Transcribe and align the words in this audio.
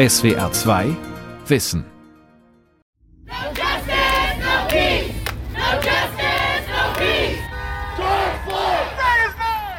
SWR 0.00 0.50
2 0.50 0.96
Wissen. 1.46 1.84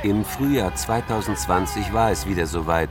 Im 0.03 0.23
Frühjahr 0.23 0.75
2020 0.75 1.91
war 1.91 2.11
es 2.11 2.27
wieder 2.27 2.45
soweit. 2.45 2.89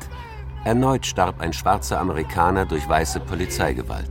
Erneut 0.64 1.06
starb 1.06 1.40
ein 1.40 1.52
schwarzer 1.52 2.00
Amerikaner 2.00 2.66
durch 2.66 2.88
weiße 2.88 3.20
Polizeigewalt. 3.20 4.08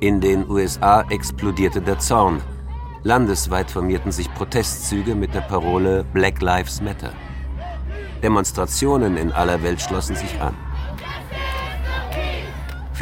In 0.00 0.20
den 0.20 0.50
USA 0.50 1.02
explodierte 1.08 1.80
der 1.80 2.00
Zorn. 2.00 2.42
Landesweit 3.04 3.70
formierten 3.70 4.10
sich 4.10 4.34
Protestzüge 4.34 5.14
mit 5.14 5.36
der 5.36 5.42
Parole 5.42 6.02
Black 6.02 6.42
Lives 6.42 6.80
Matter. 6.80 7.12
Demonstrationen 8.24 9.16
in 9.16 9.30
aller 9.30 9.62
Welt 9.62 9.80
schlossen 9.80 10.16
sich 10.16 10.40
an. 10.40 10.56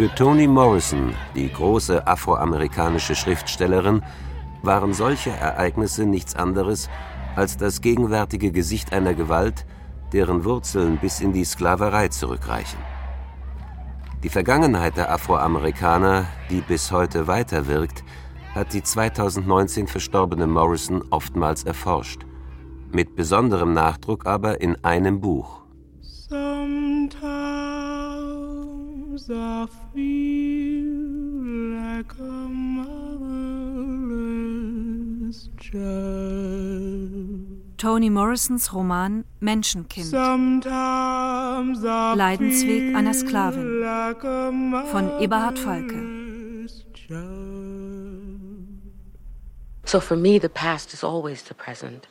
Für 0.00 0.14
Toni 0.14 0.46
Morrison, 0.46 1.14
die 1.34 1.52
große 1.52 2.06
afroamerikanische 2.06 3.14
Schriftstellerin, 3.14 4.02
waren 4.62 4.94
solche 4.94 5.28
Ereignisse 5.28 6.06
nichts 6.06 6.34
anderes 6.34 6.88
als 7.36 7.58
das 7.58 7.82
gegenwärtige 7.82 8.50
Gesicht 8.50 8.94
einer 8.94 9.12
Gewalt, 9.12 9.66
deren 10.14 10.46
Wurzeln 10.46 10.96
bis 10.96 11.20
in 11.20 11.34
die 11.34 11.44
Sklaverei 11.44 12.08
zurückreichen. 12.08 12.78
Die 14.22 14.30
Vergangenheit 14.30 14.96
der 14.96 15.12
Afroamerikaner, 15.12 16.24
die 16.48 16.62
bis 16.62 16.90
heute 16.92 17.26
weiterwirkt, 17.26 18.02
hat 18.54 18.72
die 18.72 18.82
2019 18.82 19.86
verstorbene 19.86 20.46
Morrison 20.46 21.04
oftmals 21.10 21.64
erforscht. 21.64 22.24
Mit 22.90 23.16
besonderem 23.16 23.74
Nachdruck 23.74 24.24
aber 24.24 24.62
in 24.62 24.82
einem 24.82 25.20
Buch. 25.20 25.59
I 29.32 29.66
feel 29.94 30.88
like 31.76 32.12
a 32.18 32.48
motherless 32.48 33.00
child. 35.58 37.20
Toni 37.78 38.10
Morrisons 38.10 38.72
Roman 38.72 39.24
Menschenkind. 39.40 40.12
Leidensweg 42.16 42.94
einer 42.96 43.14
Sklavin 43.14 43.84
von 44.90 45.20
Eberhard 45.20 45.58
Falke. 45.58 46.18
So 49.86 50.00
for 50.00 50.16
me 50.16 50.38
the 50.40 50.48
past 50.48 50.92
is 50.92 51.04
always 51.04 51.44
the 51.44 51.54
present. 51.54 52.08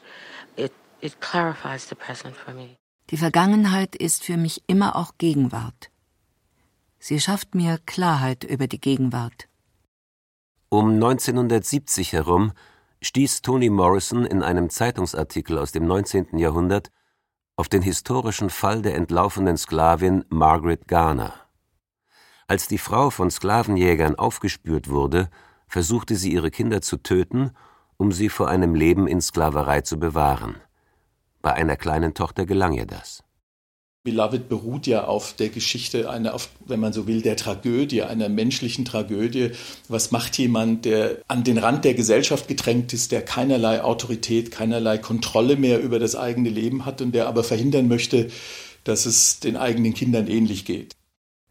It 0.56 0.72
it 1.02 1.20
clarifies 1.20 1.88
the 1.90 1.96
present 1.96 2.36
for 2.36 2.54
me. 2.54 2.78
Die 3.10 3.18
Vergangenheit 3.18 3.96
ist 3.96 4.24
für 4.24 4.38
mich 4.38 4.64
immer 4.68 4.96
auch 4.96 5.18
Gegenwart. 5.18 5.90
Sie 7.00 7.20
schafft 7.20 7.56
mir 7.56 7.80
Klarheit 7.86 8.44
über 8.44 8.68
die 8.68 8.80
Gegenwart. 8.80 9.48
Um 10.68 10.92
1970 10.92 12.14
herum 12.14 12.52
stieß 13.02 13.42
Toni 13.42 13.70
Morrison 13.70 14.26
in 14.26 14.44
einem 14.44 14.70
Zeitungsartikel 14.70 15.58
aus 15.58 15.72
dem 15.72 15.88
19. 15.88 16.38
Jahrhundert 16.38 16.92
auf 17.56 17.70
den 17.70 17.82
historischen 17.82 18.50
Fall 18.50 18.82
der 18.82 18.96
entlaufenen 18.96 19.58
Sklavin 19.58 20.26
Margaret 20.30 20.88
Garner. 20.88 21.34
Als 22.48 22.68
die 22.68 22.78
Frau 22.78 23.10
von 23.10 23.32
Sklavenjägern 23.32 24.16
aufgespürt 24.16 24.90
wurde, 24.90 25.30
versuchte 25.68 26.16
sie 26.16 26.34
ihre 26.34 26.52
Kinder 26.52 26.82
zu 26.82 26.98
töten, 26.98 27.52
um 27.98 28.12
sie 28.12 28.30
vor 28.30 28.50
einem 28.50 28.76
Leben 28.76 29.08
in 29.08 29.22
Sklaverei 29.22 29.82
zu 29.82 30.00
bewahren. 30.00 30.56
Bei 31.42 31.54
einer 31.54 31.76
kleinen 31.76 32.14
Tochter 32.14 32.46
gelang 32.46 32.74
ihr 32.74 32.86
das. 32.86 33.24
Beloved 34.04 34.48
beruht 34.48 34.88
ja 34.88 35.04
auf 35.04 35.34
der 35.34 35.50
Geschichte 35.50 36.10
einer, 36.10 36.34
auf, 36.34 36.50
wenn 36.66 36.80
man 36.80 36.94
so 36.94 37.06
will, 37.06 37.22
der 37.22 37.36
Tragödie, 37.36 38.04
einer 38.04 38.30
menschlichen 38.30 38.86
Tragödie. 38.86 39.52
Was 39.90 40.12
macht 40.12 40.38
jemand, 40.38 40.86
der 40.86 41.18
an 41.28 41.44
den 41.44 41.58
Rand 41.58 41.84
der 41.84 41.96
Gesellschaft 41.96 42.48
gedrängt 42.48 42.94
ist, 42.94 43.12
der 43.12 43.24
keinerlei 43.24 43.84
Autorität, 43.84 44.52
keinerlei 44.52 45.00
Kontrolle 45.00 45.58
mehr 45.58 45.82
über 45.82 46.00
das 46.00 46.16
eigene 46.16 46.50
Leben 46.50 46.86
hat 46.86 47.02
und 47.02 47.14
der 47.14 47.28
aber 47.28 47.44
verhindern 47.44 47.90
möchte, 47.90 48.30
dass 48.86 49.06
es 49.06 49.42
den 49.42 49.58
eigenen 49.58 49.94
Kindern 49.94 50.28
ähnlich 50.28 50.64
geht? 50.64 50.96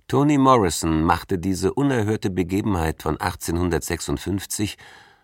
Toni 0.06 0.38
Morrison 0.38 1.02
machte 1.02 1.38
diese 1.38 1.74
unerhörte 1.74 2.30
Begebenheit 2.30 3.02
von 3.02 3.20
1856 3.20 4.78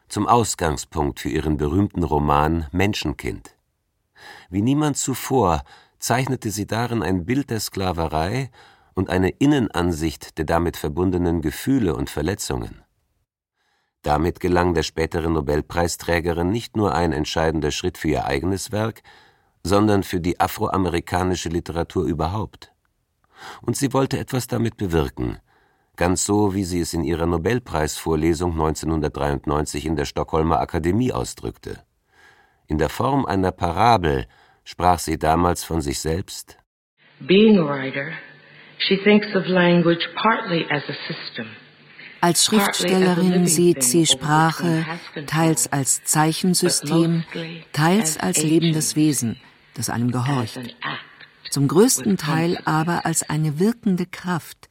zum 0.08 0.28
Ausgangspunkt 0.28 1.20
für 1.20 1.30
ihren 1.30 1.56
berühmten 1.56 2.02
Roman 2.02 2.66
Menschenkind. 2.70 3.54
Wie 4.50 4.60
niemand 4.60 4.98
zuvor 4.98 5.64
zeichnete 6.04 6.50
sie 6.50 6.66
darin 6.66 7.02
ein 7.02 7.24
Bild 7.24 7.48
der 7.48 7.60
Sklaverei 7.60 8.50
und 8.92 9.08
eine 9.08 9.30
Innenansicht 9.30 10.36
der 10.36 10.44
damit 10.44 10.76
verbundenen 10.76 11.40
Gefühle 11.40 11.96
und 11.96 12.10
Verletzungen. 12.10 12.82
Damit 14.02 14.38
gelang 14.38 14.74
der 14.74 14.82
späteren 14.82 15.32
Nobelpreisträgerin 15.32 16.50
nicht 16.50 16.76
nur 16.76 16.94
ein 16.94 17.12
entscheidender 17.12 17.70
Schritt 17.70 17.96
für 17.96 18.08
ihr 18.08 18.26
eigenes 18.26 18.70
Werk, 18.70 19.02
sondern 19.62 20.02
für 20.02 20.20
die 20.20 20.38
afroamerikanische 20.38 21.48
Literatur 21.48 22.04
überhaupt. 22.04 22.74
Und 23.62 23.78
sie 23.78 23.94
wollte 23.94 24.18
etwas 24.18 24.46
damit 24.46 24.76
bewirken, 24.76 25.38
ganz 25.96 26.26
so 26.26 26.52
wie 26.52 26.64
sie 26.64 26.80
es 26.80 26.92
in 26.92 27.02
ihrer 27.02 27.24
Nobelpreisvorlesung 27.24 28.52
1993 28.52 29.86
in 29.86 29.96
der 29.96 30.04
Stockholmer 30.04 30.60
Akademie 30.60 31.14
ausdrückte. 31.14 31.82
In 32.66 32.76
der 32.76 32.90
Form 32.90 33.24
einer 33.24 33.52
Parabel 33.52 34.26
sprach 34.64 34.98
sie 34.98 35.18
damals 35.18 35.64
von 35.64 35.80
sich 35.80 36.00
selbst. 36.00 36.58
Als 42.20 42.44
Schriftstellerin 42.46 43.46
sieht 43.46 43.82
sie 43.82 44.06
Sprache 44.06 44.84
teils 45.26 45.70
als 45.70 46.04
Zeichensystem, 46.04 47.24
teils 47.72 48.18
als 48.18 48.42
lebendes 48.42 48.96
Wesen, 48.96 49.40
das 49.74 49.90
einem 49.90 50.10
gehorcht. 50.10 50.74
Zum 51.50 51.68
größten 51.68 52.16
Teil 52.16 52.58
aber 52.64 53.06
als 53.06 53.28
eine 53.28 53.58
wirkende 53.60 54.06
Kraft, 54.06 54.68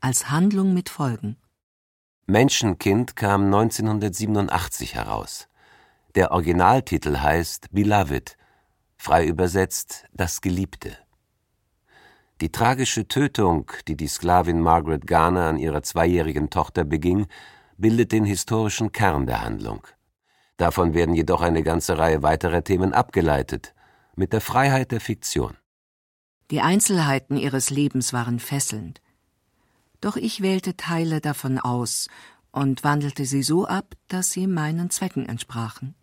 als 0.00 0.30
Handlung 0.30 0.74
mit 0.74 0.88
Folgen. 0.88 1.36
Menschenkind 2.26 3.14
kam 3.14 3.44
1987 3.46 4.96
heraus. 4.96 5.48
Der 6.16 6.32
Originaltitel 6.32 7.18
heißt 7.18 7.68
Beloved 7.70 8.36
frei 8.96 9.26
übersetzt 9.26 10.04
das 10.12 10.40
Geliebte. 10.40 10.96
Die 12.40 12.52
tragische 12.52 13.08
Tötung, 13.08 13.70
die 13.88 13.96
die 13.96 14.08
Sklavin 14.08 14.60
Margaret 14.60 15.06
Garner 15.06 15.46
an 15.46 15.58
ihrer 15.58 15.82
zweijährigen 15.82 16.50
Tochter 16.50 16.84
beging, 16.84 17.26
bildet 17.78 18.12
den 18.12 18.24
historischen 18.24 18.92
Kern 18.92 19.26
der 19.26 19.42
Handlung. 19.42 19.86
Davon 20.58 20.94
werden 20.94 21.14
jedoch 21.14 21.40
eine 21.40 21.62
ganze 21.62 21.98
Reihe 21.98 22.22
weiterer 22.22 22.62
Themen 22.64 22.92
abgeleitet, 22.92 23.74
mit 24.16 24.32
der 24.32 24.40
Freiheit 24.40 24.92
der 24.92 25.00
Fiktion. 25.00 25.56
Die 26.50 26.60
Einzelheiten 26.60 27.36
ihres 27.36 27.70
Lebens 27.70 28.12
waren 28.12 28.38
fesselnd. 28.38 29.00
Doch 30.00 30.16
ich 30.16 30.42
wählte 30.42 30.76
Teile 30.76 31.20
davon 31.20 31.58
aus 31.58 32.08
und 32.52 32.84
wandelte 32.84 33.24
sie 33.24 33.42
so 33.42 33.66
ab, 33.66 33.94
dass 34.08 34.30
sie 34.30 34.46
meinen 34.46 34.90
Zwecken 34.90 35.26
entsprachen. 35.26 35.94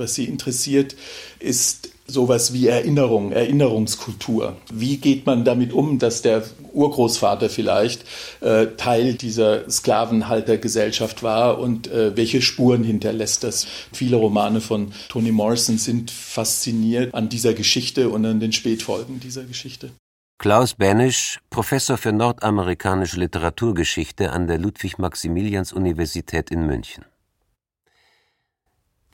Was 0.00 0.14
sie 0.14 0.24
interessiert, 0.24 0.96
ist 1.40 1.90
sowas 2.06 2.54
wie 2.54 2.68
Erinnerung, 2.68 3.32
Erinnerungskultur. 3.32 4.56
Wie 4.72 4.96
geht 4.96 5.26
man 5.26 5.44
damit 5.44 5.74
um, 5.74 5.98
dass 5.98 6.22
der 6.22 6.42
Urgroßvater 6.72 7.50
vielleicht 7.50 8.06
äh, 8.40 8.68
Teil 8.78 9.12
dieser 9.12 9.68
Sklavenhaltergesellschaft 9.68 11.22
war 11.22 11.58
und 11.58 11.88
äh, 11.88 12.16
welche 12.16 12.40
Spuren 12.40 12.82
hinterlässt 12.82 13.44
das? 13.44 13.66
Viele 13.92 14.16
Romane 14.16 14.62
von 14.62 14.92
Toni 15.10 15.32
Morrison 15.32 15.76
sind 15.76 16.10
fasziniert 16.10 17.14
an 17.14 17.28
dieser 17.28 17.52
Geschichte 17.52 18.08
und 18.08 18.24
an 18.24 18.40
den 18.40 18.52
Spätfolgen 18.52 19.20
dieser 19.20 19.44
Geschichte. 19.44 19.90
Klaus 20.38 20.72
Benisch, 20.76 21.40
Professor 21.50 21.98
für 21.98 22.12
nordamerikanische 22.12 23.20
Literaturgeschichte 23.20 24.32
an 24.32 24.46
der 24.46 24.56
Ludwig-Maximilians-Universität 24.56 26.50
in 26.50 26.66
München. 26.66 27.04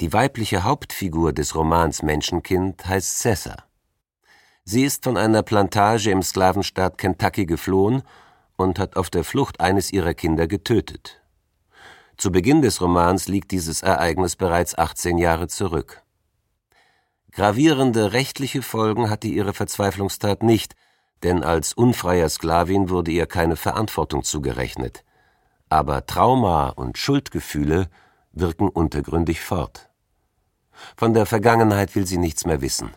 Die 0.03 0.13
weibliche 0.13 0.63
Hauptfigur 0.63 1.33
des 1.33 1.55
Romans 1.55 2.03
Menschenkind 2.03 2.87
heißt 2.87 3.19
Cessa. 3.19 3.57
Sie 4.63 4.85
ist 4.85 5.05
von 5.05 5.17
einer 5.17 5.43
Plantage 5.43 6.11
im 6.11 6.23
Sklavenstaat 6.23 6.99
Kentucky 6.99 7.47
geflohen 7.47 8.03
und 8.57 8.79
hat 8.79 8.97
auf 8.97 9.09
der 9.09 9.25
Flucht 9.25 9.59
eines 9.61 9.93
ihrer 9.93 10.13
Kinder 10.13 10.47
getötet. 10.49 11.23
Zu 12.19 12.31
Beginn 12.31 12.61
des 12.61 12.83
Romans 12.83 13.27
liegt 13.27 13.53
dieses 13.53 13.83
Ereignis 13.83 14.37
bereits 14.37 14.77
18 14.77 15.17
Jahre 15.17 15.49
zurück. 15.49 16.03
Gravierende 17.33 18.13
rechtliche 18.13 18.61
Folgen 18.61 19.09
hatte 19.09 19.29
ihre 19.29 19.55
Verzweiflungstat 19.55 20.43
nicht, 20.43 20.75
denn 21.23 21.43
als 21.43 21.73
unfreier 21.73 22.29
Sklavin 22.29 22.91
wurde 22.91 23.13
ihr 23.13 23.27
keine 23.27 23.57
Verantwortung 23.57 24.25
zugerechnet. 24.25 25.05
Aber 25.71 26.05
Trauma 26.05 26.69
und 26.69 26.99
Schuldgefühle 26.99 27.89
wirken 28.37 28.69
untergründig 28.69 29.41
fort. 29.41 29.89
Von 30.97 31.15
der 31.15 31.27
Vergangenheit 31.27 31.95
will 31.95 32.07
sie 32.07 32.19
nichts 32.19 32.45
mehr 32.47 32.61
wissen. 32.61 32.91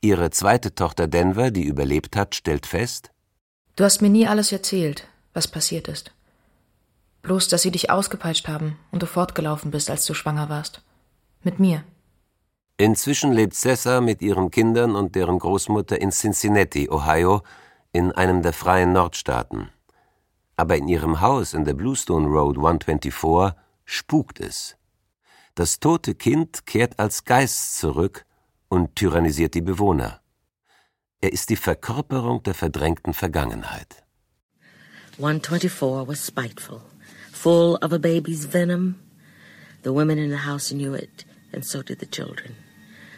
Ihre 0.00 0.30
zweite 0.30 0.74
Tochter 0.74 1.06
Denver, 1.06 1.50
die 1.50 1.64
überlebt 1.64 2.16
hat, 2.16 2.34
stellt 2.34 2.66
fest, 2.66 3.10
Du 3.76 3.84
hast 3.84 4.02
mir 4.02 4.08
nie 4.08 4.26
alles 4.26 4.50
erzählt, 4.50 5.06
was 5.34 5.46
passiert 5.46 5.86
ist. 5.86 6.10
Bloß, 7.22 7.46
dass 7.46 7.62
sie 7.62 7.70
dich 7.70 7.90
ausgepeitscht 7.90 8.48
haben 8.48 8.76
und 8.90 9.04
du 9.04 9.06
fortgelaufen 9.06 9.70
bist, 9.70 9.88
als 9.88 10.04
du 10.04 10.14
schwanger 10.14 10.48
warst. 10.48 10.82
Mit 11.44 11.60
mir. 11.60 11.84
Inzwischen 12.76 13.32
lebt 13.32 13.54
Cessa 13.54 14.00
mit 14.00 14.20
ihren 14.20 14.50
Kindern 14.50 14.96
und 14.96 15.14
deren 15.14 15.38
Großmutter 15.38 16.00
in 16.00 16.10
Cincinnati, 16.10 16.90
Ohio, 16.90 17.42
in 17.92 18.10
einem 18.10 18.42
der 18.42 18.52
freien 18.52 18.92
Nordstaaten. 18.92 19.68
Aber 20.56 20.76
in 20.76 20.88
ihrem 20.88 21.20
Haus 21.20 21.54
in 21.54 21.64
der 21.64 21.74
Bluestone 21.74 22.26
Road 22.26 22.56
124 22.56 23.14
spukt 23.88 24.38
es. 24.38 24.76
Das 25.54 25.80
tote 25.80 26.14
Kind 26.14 26.66
kehrt 26.66 26.98
als 26.98 27.24
Geist 27.24 27.78
zurück 27.78 28.26
und 28.68 28.94
tyrannisiert 28.96 29.54
die 29.54 29.62
Bewohner. 29.62 30.20
Er 31.20 31.32
ist 31.32 31.48
die 31.48 31.56
Verkörperung 31.56 32.42
der 32.42 32.54
verdrängten 32.54 33.14
Vergangenheit. 33.14 34.04
124 35.16 36.06
was 36.06 36.24
spiteful, 36.24 36.82
full 37.32 37.76
of 37.82 37.92
a 37.92 37.98
baby's 37.98 38.52
venom. 38.52 38.96
The 39.82 39.90
women 39.90 40.18
in 40.18 40.30
the 40.30 40.46
house 40.46 40.70
knew 40.70 40.94
it, 40.94 41.24
and 41.52 41.64
so 41.64 41.82
did 41.82 41.98
the 41.98 42.06
children. 42.06 42.54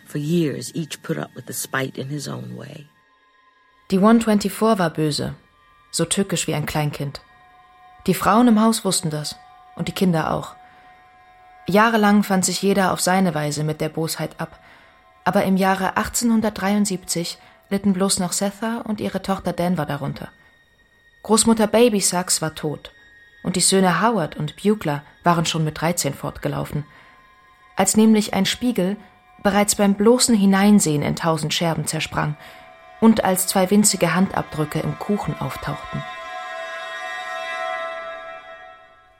For 0.06 0.18
years, 0.18 0.72
each 0.74 1.02
put 1.02 1.18
up 1.18 1.30
with 1.34 1.46
the 1.46 1.52
spite 1.52 2.00
in 2.00 2.08
his 2.08 2.28
own 2.28 2.56
way. 2.56 2.86
Die 3.90 3.98
124 3.98 4.78
war 4.78 4.90
böse, 4.90 5.34
so 5.90 6.04
tückisch 6.04 6.46
wie 6.46 6.54
ein 6.54 6.64
Kleinkind. 6.64 7.20
Die 8.06 8.14
Frauen 8.14 8.48
im 8.48 8.60
Haus 8.60 8.84
wussten 8.84 9.10
das, 9.10 9.34
und 9.76 9.88
die 9.88 9.92
Kinder 9.92 10.32
auch. 10.32 10.59
Jahrelang 11.66 12.22
fand 12.22 12.44
sich 12.44 12.62
jeder 12.62 12.92
auf 12.92 13.00
seine 13.00 13.34
Weise 13.34 13.64
mit 13.64 13.80
der 13.80 13.88
Bosheit 13.88 14.40
ab, 14.40 14.58
aber 15.24 15.44
im 15.44 15.56
Jahre 15.56 15.96
1873 15.96 17.38
litten 17.68 17.92
bloß 17.92 18.18
noch 18.18 18.32
Setha 18.32 18.82
und 18.84 19.00
ihre 19.00 19.22
Tochter 19.22 19.52
Denver 19.52 19.86
darunter. 19.86 20.28
Großmutter 21.22 21.66
Baby 21.66 22.00
Sachs 22.00 22.42
war 22.42 22.54
tot, 22.54 22.92
und 23.42 23.56
die 23.56 23.60
Söhne 23.60 24.02
Howard 24.02 24.36
und 24.36 24.56
Bugler 24.56 25.02
waren 25.22 25.46
schon 25.46 25.64
mit 25.64 25.80
13 25.80 26.14
fortgelaufen. 26.14 26.84
Als 27.76 27.96
nämlich 27.96 28.34
ein 28.34 28.46
Spiegel 28.46 28.96
bereits 29.42 29.74
beim 29.74 29.94
bloßen 29.94 30.34
Hineinsehen 30.34 31.02
in 31.02 31.16
tausend 31.16 31.54
Scherben 31.54 31.86
zersprang 31.86 32.36
und 33.00 33.24
als 33.24 33.46
zwei 33.46 33.70
winzige 33.70 34.14
Handabdrücke 34.14 34.80
im 34.80 34.98
Kuchen 34.98 35.38
auftauchten. 35.40 36.02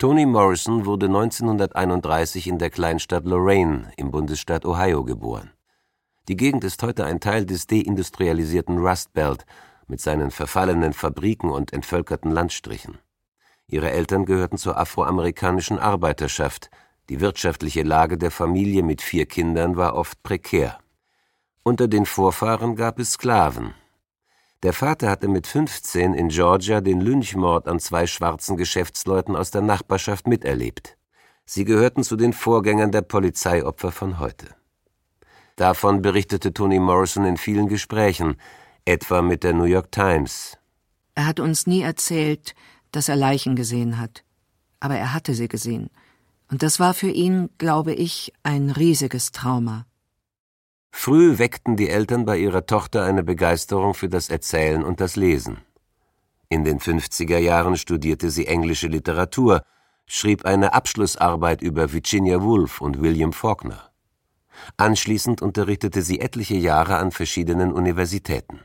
Toni 0.00 0.25
Morrison 0.25 0.87
wurde 0.87 1.08
1931 1.08 2.47
in 2.47 2.56
der 2.56 2.70
Kleinstadt 2.70 3.26
Loraine 3.26 3.93
im 3.99 4.11
Bundesstaat 4.11 4.64
Ohio 4.64 5.05
geboren. 5.05 5.50
Die 6.26 6.37
Gegend 6.37 6.64
ist 6.64 6.82
heute 6.82 7.05
ein 7.05 7.20
Teil 7.20 7.44
des 7.44 7.67
deindustrialisierten 7.67 8.79
Rust 8.79 9.12
Belt 9.12 9.44
mit 9.88 10.00
seinen 10.00 10.31
verfallenen 10.31 10.94
Fabriken 10.94 11.50
und 11.50 11.75
entvölkerten 11.75 12.31
Landstrichen. 12.31 12.97
Ihre 13.67 13.91
Eltern 13.91 14.25
gehörten 14.25 14.56
zur 14.56 14.79
afroamerikanischen 14.79 15.79
Arbeiterschaft. 15.79 16.70
Die 17.11 17.20
wirtschaftliche 17.20 17.82
Lage 17.82 18.17
der 18.17 18.31
Familie 18.31 18.82
mit 18.82 19.03
vier 19.03 19.26
Kindern 19.26 19.76
war 19.76 19.96
oft 19.96 20.23
prekär. 20.23 20.79
Unter 21.62 21.88
den 21.88 22.06
Vorfahren 22.06 22.75
gab 22.75 23.00
es 23.00 23.12
Sklaven. 23.12 23.75
Der 24.62 24.74
Vater 24.74 25.08
hatte 25.08 25.28
mit 25.28 25.46
15 25.46 26.12
in 26.12 26.28
Georgia 26.28 26.82
den 26.82 27.00
Lynchmord 27.00 27.66
an 27.66 27.80
zwei 27.80 28.06
schwarzen 28.06 28.58
Geschäftsleuten 28.58 29.34
aus 29.34 29.50
der 29.50 29.62
Nachbarschaft 29.62 30.26
miterlebt. 30.26 30.98
Sie 31.46 31.64
gehörten 31.64 32.04
zu 32.04 32.16
den 32.16 32.34
Vorgängern 32.34 32.92
der 32.92 33.02
Polizeiopfer 33.02 33.90
von 33.90 34.18
heute. 34.18 34.54
Davon 35.56 36.02
berichtete 36.02 36.52
Toni 36.52 36.78
Morrison 36.78 37.24
in 37.24 37.36
vielen 37.36 37.68
Gesprächen, 37.68 38.36
etwa 38.84 39.22
mit 39.22 39.44
der 39.44 39.54
New 39.54 39.64
York 39.64 39.90
Times. 39.92 40.58
Er 41.14 41.26
hat 41.26 41.40
uns 41.40 41.66
nie 41.66 41.82
erzählt, 41.82 42.54
dass 42.92 43.08
er 43.08 43.16
Leichen 43.16 43.56
gesehen 43.56 43.98
hat. 43.98 44.24
Aber 44.78 44.96
er 44.96 45.12
hatte 45.12 45.34
sie 45.34 45.48
gesehen. 45.48 45.90
Und 46.50 46.62
das 46.62 46.80
war 46.80 46.94
für 46.94 47.10
ihn, 47.10 47.48
glaube 47.58 47.94
ich, 47.94 48.32
ein 48.42 48.70
riesiges 48.70 49.32
Trauma. 49.32 49.86
Früh 50.90 51.38
weckten 51.38 51.76
die 51.76 51.88
Eltern 51.88 52.25
bei 52.25 52.37
ihrer 52.38 52.66
Tochter 52.66 53.04
eine 53.04 53.22
Begeisterung 53.22 53.94
für 53.94 54.08
das 54.08 54.28
Erzählen 54.28 54.84
und 54.84 55.00
das 55.00 55.16
Lesen. 55.16 55.58
In 56.48 56.64
den 56.64 56.81
50er 56.81 57.38
Jahren 57.38 57.76
studierte 57.76 58.31
sie 58.31 58.46
englische 58.46 58.88
Literatur, 58.88 59.62
schrieb 60.06 60.44
eine 60.44 60.75
Abschlussarbeit 60.75 61.62
über 61.62 61.92
Virginia 61.92 62.42
Woolf 62.42 62.81
und 62.81 63.00
William 63.00 63.32
Faulkner. 63.32 63.90
Anschließend 64.76 65.42
unterrichtete 65.42 66.02
sie 66.02 66.20
etliche 66.20 66.56
Jahre 66.56 66.96
an 66.96 67.12
verschiedenen 67.12 67.72
Universitäten. 67.72 68.60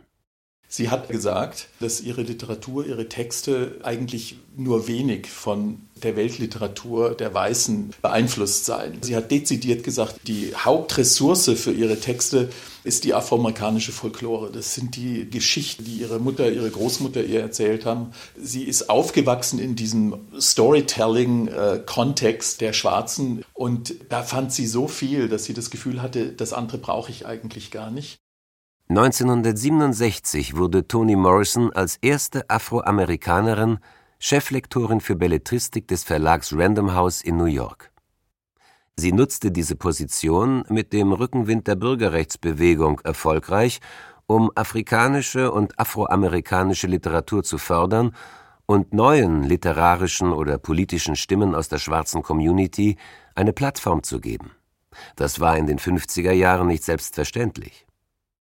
Sie 0.67 0.89
hat 0.89 1.09
gesagt, 1.09 1.67
dass 1.79 2.01
ihre 2.01 2.23
Literatur, 2.23 2.85
ihre 2.85 3.07
Texte 3.07 3.79
eigentlich 3.83 4.37
nur 4.57 4.87
wenig 4.87 5.27
von 5.27 5.81
der 6.03 6.15
Weltliteratur 6.15 7.13
der 7.15 7.33
Weißen 7.33 7.91
beeinflusst 8.01 8.65
seien. 8.65 9.01
Sie 9.01 9.15
hat 9.15 9.31
dezidiert 9.31 9.83
gesagt, 9.83 10.19
die 10.27 10.53
Hauptressource 10.55 11.51
für 11.55 11.71
ihre 11.71 11.99
Texte 11.99 12.49
ist 12.83 13.03
die 13.03 13.13
afroamerikanische 13.13 13.91
Folklore. 13.91 14.51
Das 14.51 14.73
sind 14.75 14.95
die 14.95 15.29
Geschichten, 15.29 15.83
die 15.85 15.97
ihre 15.97 16.19
Mutter, 16.19 16.51
ihre 16.51 16.69
Großmutter 16.69 17.23
ihr 17.23 17.41
erzählt 17.41 17.85
haben. 17.85 18.11
Sie 18.35 18.63
ist 18.63 18.89
aufgewachsen 18.89 19.59
in 19.59 19.75
diesem 19.75 20.15
Storytelling-Kontext 20.39 22.61
der 22.61 22.73
Schwarzen 22.73 23.43
und 23.53 23.93
da 24.09 24.23
fand 24.23 24.51
sie 24.51 24.65
so 24.67 24.87
viel, 24.87 25.29
dass 25.29 25.45
sie 25.45 25.53
das 25.53 25.69
Gefühl 25.69 26.01
hatte, 26.01 26.33
das 26.33 26.53
andere 26.53 26.79
brauche 26.79 27.11
ich 27.11 27.25
eigentlich 27.25 27.71
gar 27.71 27.91
nicht. 27.91 28.17
1967 28.87 30.57
wurde 30.57 30.87
Toni 30.87 31.15
Morrison 31.15 31.73
als 31.73 31.97
erste 32.03 32.47
Afroamerikanerin 32.51 33.79
Cheflektorin 34.19 35.01
für 35.01 35.15
Belletristik 35.15 35.87
des 35.87 36.03
Verlags 36.03 36.53
Random 36.55 36.93
House 36.93 37.23
in 37.23 37.35
New 37.35 37.45
York. 37.45 37.91
Sie 38.95 39.11
nutzte 39.11 39.51
diese 39.51 39.75
Position 39.75 40.65
mit 40.69 40.93
dem 40.93 41.13
Rückenwind 41.13 41.67
der 41.67 41.75
Bürgerrechtsbewegung 41.75 42.99
erfolgreich, 42.99 43.79
um 44.27 44.51
afrikanische 44.53 45.51
und 45.51 45.79
afroamerikanische 45.79 46.85
Literatur 46.85 47.43
zu 47.43 47.57
fördern 47.57 48.15
und 48.67 48.93
neuen 48.93 49.41
literarischen 49.41 50.31
oder 50.31 50.59
politischen 50.59 51.15
Stimmen 51.15 51.55
aus 51.55 51.69
der 51.69 51.79
schwarzen 51.79 52.21
Community 52.21 52.97
eine 53.33 53.51
Plattform 53.51 54.03
zu 54.03 54.19
geben. 54.19 54.51
Das 55.15 55.39
war 55.39 55.57
in 55.57 55.65
den 55.65 55.79
50er 55.79 56.33
Jahren 56.33 56.67
nicht 56.67 56.83
selbstverständlich. 56.83 57.87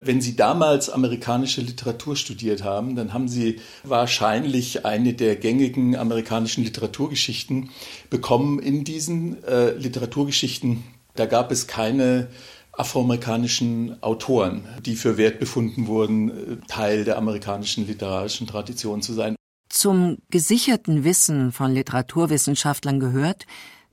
Wenn 0.01 0.21
Sie 0.21 0.37
damals 0.37 0.89
amerikanische 0.89 1.59
Literatur 1.59 2.15
studiert 2.15 2.63
haben, 2.63 2.95
dann 2.95 3.11
haben 3.11 3.27
Sie 3.27 3.59
wahrscheinlich 3.83 4.85
eine 4.85 5.13
der 5.13 5.35
gängigen 5.35 5.97
amerikanischen 5.97 6.63
Literaturgeschichten 6.63 7.69
bekommen. 8.09 8.59
In 8.59 8.85
diesen 8.85 9.43
äh, 9.43 9.71
Literaturgeschichten, 9.71 10.85
da 11.15 11.25
gab 11.25 11.51
es 11.51 11.67
keine 11.67 12.29
afroamerikanischen 12.71 14.01
Autoren, 14.01 14.63
die 14.85 14.95
für 14.95 15.17
wert 15.17 15.37
befunden 15.37 15.87
wurden, 15.87 16.29
äh, 16.29 16.57
Teil 16.69 17.03
der 17.03 17.17
amerikanischen 17.17 17.85
literarischen 17.85 18.47
Tradition 18.47 19.01
zu 19.01 19.11
sein. 19.11 19.35
Zum 19.67 20.19
gesicherten 20.29 21.03
Wissen 21.03 21.51
von 21.51 21.73
Literaturwissenschaftlern 21.73 23.01
gehört, 23.01 23.45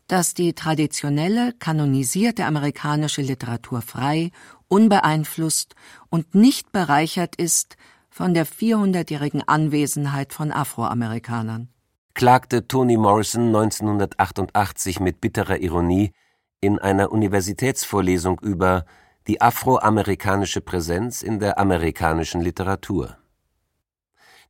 dass 0.06 0.34
die 0.34 0.52
traditionelle, 0.52 1.52
kanonisierte 1.58 2.44
amerikanische 2.44 3.22
Literatur 3.22 3.82
frei 3.82 4.30
unbeeinflusst 4.68 5.74
und 6.10 6.34
nicht 6.34 6.72
bereichert 6.72 7.36
ist 7.36 7.76
von 8.10 8.34
der 8.34 8.46
400-jährigen 8.46 9.46
Anwesenheit 9.46 10.32
von 10.32 10.52
Afroamerikanern. 10.52 11.68
Klagte 12.14 12.66
Toni 12.66 12.96
Morrison 12.96 13.48
1988 13.48 15.00
mit 15.00 15.20
bitterer 15.20 15.58
Ironie 15.58 16.12
in 16.60 16.78
einer 16.78 17.12
Universitätsvorlesung 17.12 18.40
über 18.40 18.86
die 19.26 19.40
afroamerikanische 19.40 20.60
Präsenz 20.62 21.22
in 21.22 21.40
der 21.40 21.58
amerikanischen 21.58 22.40
Literatur. 22.40 23.18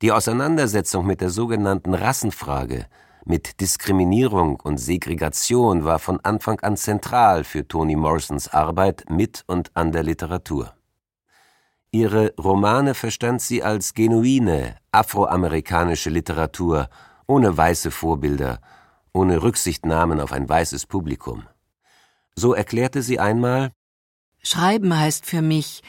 Die 0.03 0.13
Auseinandersetzung 0.13 1.07
mit 1.07 1.21
der 1.21 1.31
sogenannten 1.31 1.95
Rassenfrage 1.95 2.87
mit 3.27 3.61
Diskriminierung 3.61 4.61
und 4.61 4.79
Segregation 4.79 5.85
war 5.85 5.99
von 5.99 6.21
Anfang 6.21 6.61
an 6.61 6.77
zentral 6.77 7.43
für 7.43 7.67
Toni 7.67 7.97
Morrisons 7.97 8.49
Arbeit 8.49 9.05
mit 9.11 9.43
und 9.49 9.73
an 9.75 9.91
der 9.91 10.05
Literatur. 10.05 10.75
Ihre 11.91 12.35
Romane 12.37 12.95
verstand 12.95 13.43
sie 13.43 13.65
als 13.65 13.95
genuine 13.95 14.77
afroamerikanische 14.93 16.09
Literatur, 16.09 16.89
ohne 17.27 17.57
weiße 17.57 17.91
Vorbilder, 17.91 18.61
ohne 19.13 19.43
Rücksichtnahmen 19.43 20.21
auf 20.21 20.31
ein 20.33 20.49
weißes 20.49 20.87
Publikum. 20.87 21.49
So 22.37 22.55
erklärte 22.55 23.03
sie 23.03 23.19
einmal 23.19 23.73
Schreiben 24.43 24.97
heißt 24.97 25.27
für 25.27 25.43
mich, 25.43 25.83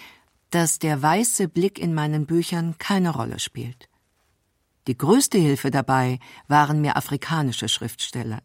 dass 0.49 0.79
der 0.79 0.99
weiße 0.99 1.47
Blick 1.47 1.77
in 1.77 1.93
meinen 1.93 2.25
Büchern 2.25 2.75
keine 2.79 3.11
Rolle 3.11 3.37
spielt. 3.37 3.89
Die 4.87 4.97
größte 4.97 5.37
Hilfe 5.37 5.69
dabei 5.69 6.19
waren 6.47 6.81
mir 6.81 6.95
afrikanische 6.95 7.67
Schriftsteller. 7.67 8.39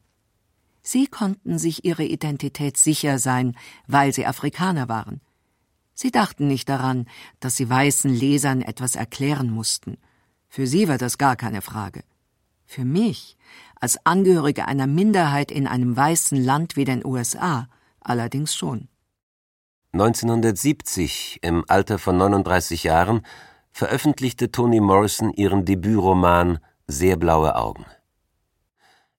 Sie 0.83 1.07
konnten 1.07 1.59
sich 1.59 1.85
ihre 1.85 2.03
Identität 2.03 2.77
sicher 2.77 3.21
sein, 3.21 3.57
weil 3.87 4.13
sie 4.13 4.27
Afrikaner 4.27 4.89
waren. 4.89 5.21
Sie 5.95 6.11
dachten 6.11 6.49
nicht 6.49 6.69
daran, 6.69 7.07
dass 7.39 7.57
sie 7.57 7.71
weißen 7.71 8.13
Lesern 8.13 8.63
etwas 8.63 8.97
erklären 8.97 9.51
mussten. 9.51 9.99
Für 10.49 10.67
sie 10.67 10.89
war 10.89 10.99
das 10.99 11.17
gar 11.17 11.37
keine 11.37 11.63
Frage. 11.63 12.03
Für 12.67 12.85
mich, 12.85 13.37
als 13.79 14.05
Angehörige 14.05 14.67
einer 14.67 14.89
Minderheit 14.89 15.53
in 15.53 15.69
einem 15.69 15.97
weißen 15.97 16.43
Land 16.43 16.75
wie 16.75 16.85
den 16.85 17.05
USA, 17.05 17.69
allerdings 18.01 18.55
schon. 18.55 18.89
1970, 19.93 21.39
im 21.43 21.65
Alter 21.69 21.99
von 21.99 22.17
39 22.17 22.83
Jahren, 22.83 23.25
veröffentlichte 23.73 24.53
Toni 24.53 24.81
Morrison 24.81 25.33
ihren 25.33 25.65
Debütroman 25.65 26.59
Sehr 26.87 27.17
blaue 27.17 27.57
Augen. 27.57 27.87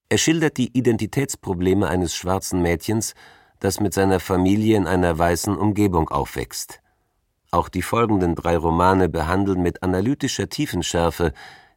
Er 0.10 0.18
schildert 0.18 0.58
die 0.58 0.78
Identitätsprobleme 0.78 1.88
eines 1.88 2.16
schwarzen 2.16 2.62
Mädchens, 2.62 3.16
das 3.60 3.80
mit 3.80 3.94
seiner 3.94 4.20
Familie 4.20 4.78
in 4.78 4.86
einer 4.86 5.18
weißen 5.18 5.58
Umgebung 5.58 6.10
aufwächst. 6.10 6.82
Auch 7.50 7.70
die 7.70 7.82
folgenden 7.82 8.36
drei 8.36 8.58
Romane 8.58 9.10
behandeln 9.10 9.62
mit 9.62 9.82
analytischer 9.84 10.50
Tiefenschärfe 10.50 11.34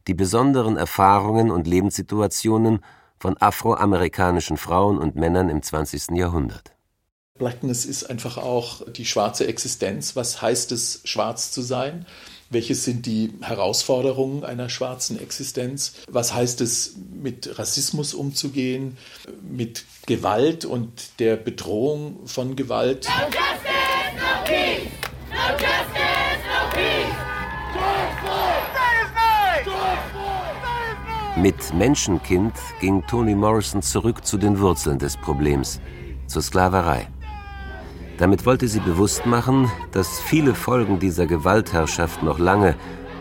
die 0.06 0.14
besonderen 0.14 0.76
Erfahrungen 0.76 1.50
und 1.50 1.66
Lebenssituationen 1.66 2.80
von 3.18 3.37
afroamerikanischen 3.40 4.56
Frauen 4.56 4.99
und 4.99 5.16
Männern 5.16 5.49
im 5.49 5.62
20. 5.62 6.11
Jahrhundert. 6.12 6.73
Blackness 7.38 7.85
ist 7.85 8.04
einfach 8.04 8.38
auch 8.38 8.83
die 8.90 9.04
schwarze 9.04 9.47
Existenz. 9.47 10.16
Was 10.16 10.40
heißt 10.40 10.73
es, 10.73 11.00
schwarz 11.04 11.50
zu 11.50 11.62
sein? 11.62 12.06
Welches 12.49 12.85
sind 12.85 13.07
die 13.07 13.33
Herausforderungen 13.41 14.45
einer 14.45 14.69
schwarzen 14.69 15.19
Existenz? 15.21 15.95
Was 16.09 16.33
heißt 16.33 16.61
es, 16.61 16.95
mit 17.12 17.59
Rassismus 17.59 18.15
umzugehen, 18.15 18.97
mit 19.43 19.85
Gewalt 20.07 20.65
und 20.65 21.19
der 21.19 21.37
Bedrohung 21.37 22.26
von 22.26 22.55
Gewalt? 22.55 23.09
No 23.09 23.25
justice, 23.26 23.67
no 24.17 24.45
peace. 24.45 24.88
No 25.31 25.50
justice, 25.59 26.43
no 26.47 26.71
peace. 26.73 27.26
Mit 31.37 31.75
Menschenkind 31.75 32.55
ging 32.81 33.05
Toni 33.07 33.35
Morrison 33.35 33.83
zurück 33.83 34.25
zu 34.25 34.38
den 34.38 34.59
Wurzeln 34.59 34.99
des 34.99 35.17
Problems, 35.17 35.81
zur 36.29 36.43
Sklaverei. 36.43 37.09
Damit 38.18 38.46
wollte 38.46 38.66
sie 38.66 38.80
bewusst 38.80 39.26
machen, 39.26 39.70
dass 39.92 40.20
viele 40.20 40.54
Folgen 40.54 40.99
dieser 40.99 41.26
Gewaltherrschaft 41.26 42.23
noch 42.23 42.38
lange, 42.38 42.75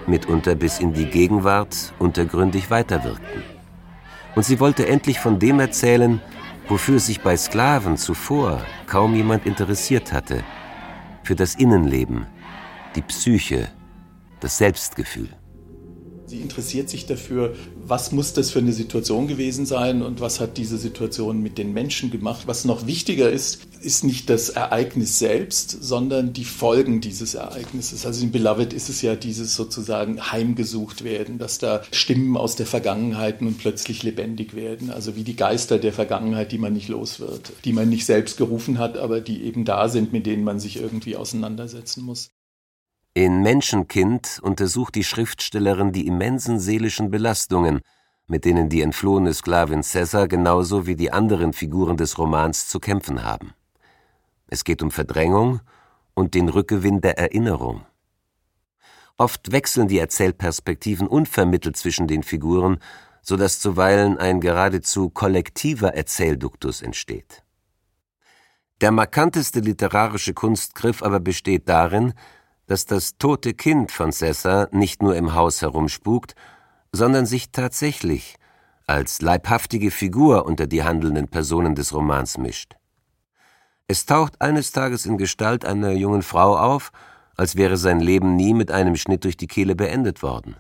mitunter 0.08 0.56
bis 0.56 0.80
in 0.80 0.94
die 0.94 1.06
Gegenwart, 1.06 1.94
untergründig 2.00 2.70
weiterwirkten. 2.70 3.44
Und 4.36 4.44
sie 4.44 4.60
wollte 4.60 4.88
endlich 4.88 5.20
von 5.20 5.40
dem 5.40 5.60
erzählen, 5.60 6.22
wofür 6.68 7.00
sich 7.00 7.22
bei 7.22 7.36
Sklaven 7.36 7.98
zuvor 7.98 8.62
kaum 8.88 9.16
jemand 9.16 9.46
interessiert 9.46 10.14
hatte, 10.14 10.44
für 11.24 11.36
das 11.36 11.56
Innenleben, 11.56 12.28
die 12.96 13.02
Psyche, 13.02 13.68
das 14.40 14.58
Selbstgefühl. 14.58 15.30
Sie 16.28 16.42
interessiert 16.42 16.90
sich 16.90 17.06
dafür, 17.06 17.56
was 17.86 18.12
muss 18.12 18.34
das 18.34 18.50
für 18.50 18.60
eine 18.60 18.74
Situation 18.74 19.28
gewesen 19.28 19.66
sein 19.66 20.02
und 20.02 20.22
was 20.22 20.40
hat 20.40 20.58
diese 20.58 20.78
Situation 20.78 21.42
mit 21.42 21.58
den 21.58 21.72
Menschen 21.72 22.10
gemacht. 22.10 22.48
Was 22.48 22.66
noch 22.66 22.88
wichtiger 22.88 23.30
ist, 23.30 23.60
ist 23.82 24.04
nicht 24.04 24.30
das 24.30 24.50
Ereignis 24.50 25.20
selbst, 25.20 25.70
sondern 25.84 26.34
die 26.34 26.46
Folgen 26.46 27.00
dieses 27.00 27.36
Ereignisses. 27.36 28.06
Also 28.08 28.24
in 28.24 28.32
Beloved 28.32 28.74
ist 28.74 28.90
es 28.90 29.04
ja 29.04 29.16
dieses 29.16 29.56
sozusagen 29.56 30.32
heimgesucht 30.32 31.04
werden, 31.04 31.38
dass 31.38 31.60
da 31.60 31.84
Stimmen 31.92 32.38
aus 32.38 32.56
der 32.56 32.66
Vergangenheit 32.66 33.44
nun 33.44 33.56
plötzlich 33.56 34.02
lebendig 34.02 34.56
werden. 34.56 34.90
Also 34.90 35.16
wie 35.16 35.24
die 35.24 35.36
Geister 35.36 35.78
der 35.78 35.94
Vergangenheit, 35.94 36.52
die 36.52 36.58
man 36.58 36.74
nicht 36.74 36.88
los 36.88 37.20
wird, 37.20 37.54
die 37.66 37.74
man 37.74 37.90
nicht 37.90 38.06
selbst 38.06 38.38
gerufen 38.38 38.80
hat, 38.80 38.98
aber 38.98 39.22
die 39.22 39.44
eben 39.44 39.64
da 39.64 39.88
sind, 39.90 40.12
mit 40.12 40.26
denen 40.26 40.44
man 40.44 40.60
sich 40.60 40.78
irgendwie 40.78 41.16
auseinandersetzen 41.16 42.04
muss. 42.04 42.32
In 43.18 43.44
Menschenkind 43.44 44.42
untersucht 44.42 44.94
die 44.94 45.06
Schriftstellerin 45.06 45.94
die 45.94 46.06
immensen 46.06 46.60
seelischen 46.60 47.12
Belastungen, 47.12 47.80
mit 48.28 48.44
denen 48.44 48.68
die 48.68 48.82
entflohene 48.82 49.34
Sklavin 49.34 49.84
Cäsar 49.84 50.28
genauso 50.28 50.86
wie 50.86 50.98
die 50.98 51.14
anderen 51.14 51.54
Figuren 51.54 51.96
des 51.96 52.18
Romans 52.18 52.68
zu 52.68 52.82
kämpfen 52.82 53.24
haben. 53.24 53.54
Es 54.48 54.66
geht 54.66 54.84
um 54.84 54.92
Verdrängung 54.92 55.62
und 56.14 56.34
den 56.34 56.50
Rückgewinn 56.50 57.00
der 57.00 57.18
Erinnerung. 57.18 57.86
Oft 59.16 59.54
wechseln 59.54 59.88
die 59.88 60.00
Erzählperspektiven 60.00 61.08
unvermittelt 61.08 61.78
zwischen 61.78 62.08
den 62.08 62.22
Figuren, 62.22 62.80
so 63.22 63.38
dass 63.38 63.62
zuweilen 63.62 64.18
ein 64.18 64.42
geradezu 64.42 65.10
kollektiver 65.10 65.94
Erzählduktus 65.94 66.82
entsteht. 66.82 67.44
Der 68.82 68.92
markanteste 68.92 69.62
literarische 69.62 70.34
Kunstgriff 70.34 71.02
aber 71.02 71.22
besteht 71.22 71.70
darin, 71.70 72.14
dass 72.68 72.86
das 72.86 73.18
tote 73.18 73.54
Kind 73.54 73.92
von 73.92 74.12
Cessa 74.12 74.68
nicht 74.72 75.02
nur 75.02 75.16
im 75.16 75.34
Haus 75.34 75.62
herumspukt, 75.62 76.36
sondern 76.92 77.26
sich 77.26 77.52
tatsächlich 77.52 78.38
als 78.88 79.22
leibhaftige 79.22 79.92
Figur 79.92 80.46
unter 80.46 80.68
die 80.68 80.84
handelnden 80.84 81.28
Personen 81.28 81.76
des 81.76 81.94
Romans 81.94 82.38
mischt. 82.38 82.76
Es 83.88 84.06
taucht 84.06 84.42
eines 84.42 84.72
Tages 84.72 85.06
in 85.06 85.18
Gestalt 85.18 85.66
einer 85.66 85.92
jungen 85.92 86.24
Frau 86.24 86.58
auf, 86.58 86.92
als 87.36 87.56
wäre 87.56 87.78
sein 87.78 88.00
Leben 88.00 88.36
nie 88.36 88.54
mit 88.54 88.72
einem 88.72 88.96
Schnitt 88.96 89.24
durch 89.24 89.38
die 89.38 89.48
Kehle 89.48 89.76
beendet 89.76 90.24
worden. 90.24 90.56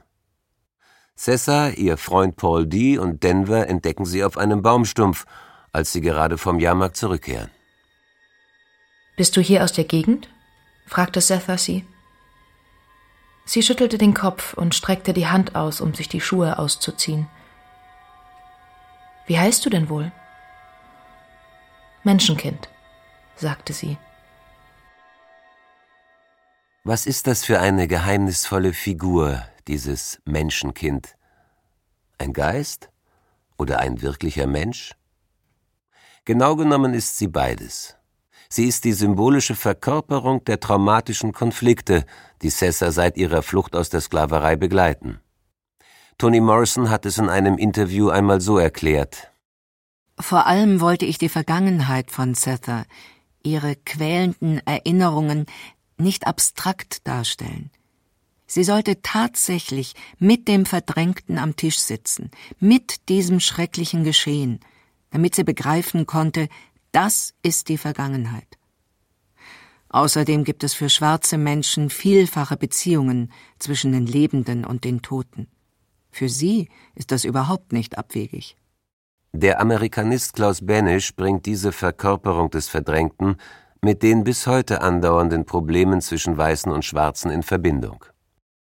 Cessa, 1.17 1.69
ihr 1.69 1.97
Freund 1.97 2.35
Paul 2.35 2.67
D. 2.67 2.97
und 2.97 3.23
Denver 3.23 3.67
entdecken 3.67 4.05
sie 4.05 4.23
auf 4.23 4.37
einem 4.37 4.61
Baumstumpf, 4.61 5.25
als 5.71 5.93
sie 5.93 6.01
gerade 6.01 6.37
vom 6.37 6.59
Jahrmarkt 6.59 6.97
zurückkehren. 6.97 7.49
Bist 9.15 9.37
du 9.37 9.41
hier 9.41 9.63
aus 9.63 9.71
der 9.71 9.85
Gegend? 9.85 10.29
fragte 10.87 11.21
Setha 11.21 11.57
sie. 11.57 11.85
Sie 13.45 13.61
schüttelte 13.61 13.99
den 13.99 14.15
Kopf 14.15 14.53
und 14.53 14.73
streckte 14.73 15.13
die 15.13 15.27
Hand 15.27 15.55
aus, 15.55 15.79
um 15.79 15.93
sich 15.93 16.09
die 16.09 16.19
Schuhe 16.19 16.57
auszuziehen. 16.57 17.27
Wie 19.27 19.39
heißt 19.39 19.65
du 19.65 19.69
denn 19.69 19.87
wohl? 19.89 20.11
Menschenkind, 22.03 22.69
sagte 23.35 23.73
sie. 23.73 23.97
Was 26.83 27.05
ist 27.05 27.25
das 27.25 27.43
für 27.43 27.59
eine 27.59 27.87
geheimnisvolle 27.87 28.73
Figur, 28.73 29.43
dieses 29.67 30.21
Menschenkind? 30.25 31.15
Ein 32.17 32.33
Geist 32.33 32.89
oder 33.57 33.79
ein 33.79 34.01
wirklicher 34.01 34.45
Mensch? 34.45 34.93
Genau 36.25 36.55
genommen 36.55 36.93
ist 36.93 37.17
sie 37.17 37.27
beides. 37.27 37.95
Sie 38.49 38.65
ist 38.65 38.83
die 38.83 38.93
symbolische 38.93 39.55
Verkörperung 39.55 40.43
der 40.45 40.59
traumatischen 40.59 41.31
Konflikte, 41.31 42.05
die 42.41 42.49
Cessa 42.49 42.91
seit 42.91 43.17
ihrer 43.17 43.41
Flucht 43.41 43.75
aus 43.75 43.89
der 43.89 44.01
Sklaverei 44.01 44.55
begleiten. 44.55 45.19
Toni 46.17 46.39
Morrison 46.39 46.89
hat 46.89 47.05
es 47.05 47.17
in 47.17 47.29
einem 47.29 47.57
Interview 47.57 48.09
einmal 48.09 48.39
so 48.39 48.57
erklärt. 48.57 49.31
Vor 50.17 50.45
allem 50.45 50.79
wollte 50.79 51.05
ich 51.05 51.17
die 51.17 51.29
Vergangenheit 51.29 52.09
von 52.09 52.35
Setha, 52.35 52.85
ihre 53.43 53.75
quälenden 53.75 54.65
Erinnerungen, 54.65 55.45
nicht 55.97 56.25
abstrakt 56.27 57.07
darstellen. 57.07 57.69
Sie 58.47 58.63
sollte 58.63 59.01
tatsächlich 59.01 59.93
mit 60.19 60.47
dem 60.47 60.65
Verdrängten 60.65 61.37
am 61.37 61.55
Tisch 61.55 61.79
sitzen, 61.79 62.31
mit 62.59 63.09
diesem 63.09 63.39
schrecklichen 63.39 64.03
Geschehen, 64.03 64.59
damit 65.09 65.35
sie 65.35 65.43
begreifen 65.43 66.05
konnte, 66.05 66.47
das 66.95 67.33
ist 67.43 67.67
die 67.67 67.77
Vergangenheit. 67.77 68.57
Außerdem 69.89 70.45
gibt 70.45 70.63
es 70.63 70.73
für 70.73 70.89
schwarze 70.89 71.37
Menschen 71.37 71.89
vielfache 71.89 72.55
Beziehungen 72.55 73.31
zwischen 73.59 73.91
den 73.91 74.05
Lebenden 74.05 74.65
und 74.65 74.85
den 74.85 75.01
Toten. 75.01 75.47
Für 76.09 76.29
sie 76.29 76.69
ist 76.95 77.11
das 77.11 77.25
überhaupt 77.25 77.73
nicht 77.73 77.97
abwegig. 77.97 78.55
Der 79.33 79.59
Amerikanist 79.59 80.33
Klaus 80.33 80.65
Benisch 80.65 81.13
bringt 81.13 81.45
diese 81.45 81.73
Verkörperung 81.73 82.49
des 82.49 82.69
Verdrängten 82.69 83.35
mit 83.81 84.01
den 84.01 84.23
bis 84.23 84.47
heute 84.47 84.81
andauernden 84.81 85.45
Problemen 85.45 85.99
zwischen 85.99 86.37
Weißen 86.37 86.71
und 86.71 86.85
Schwarzen 86.85 87.29
in 87.29 87.43
Verbindung. 87.43 88.05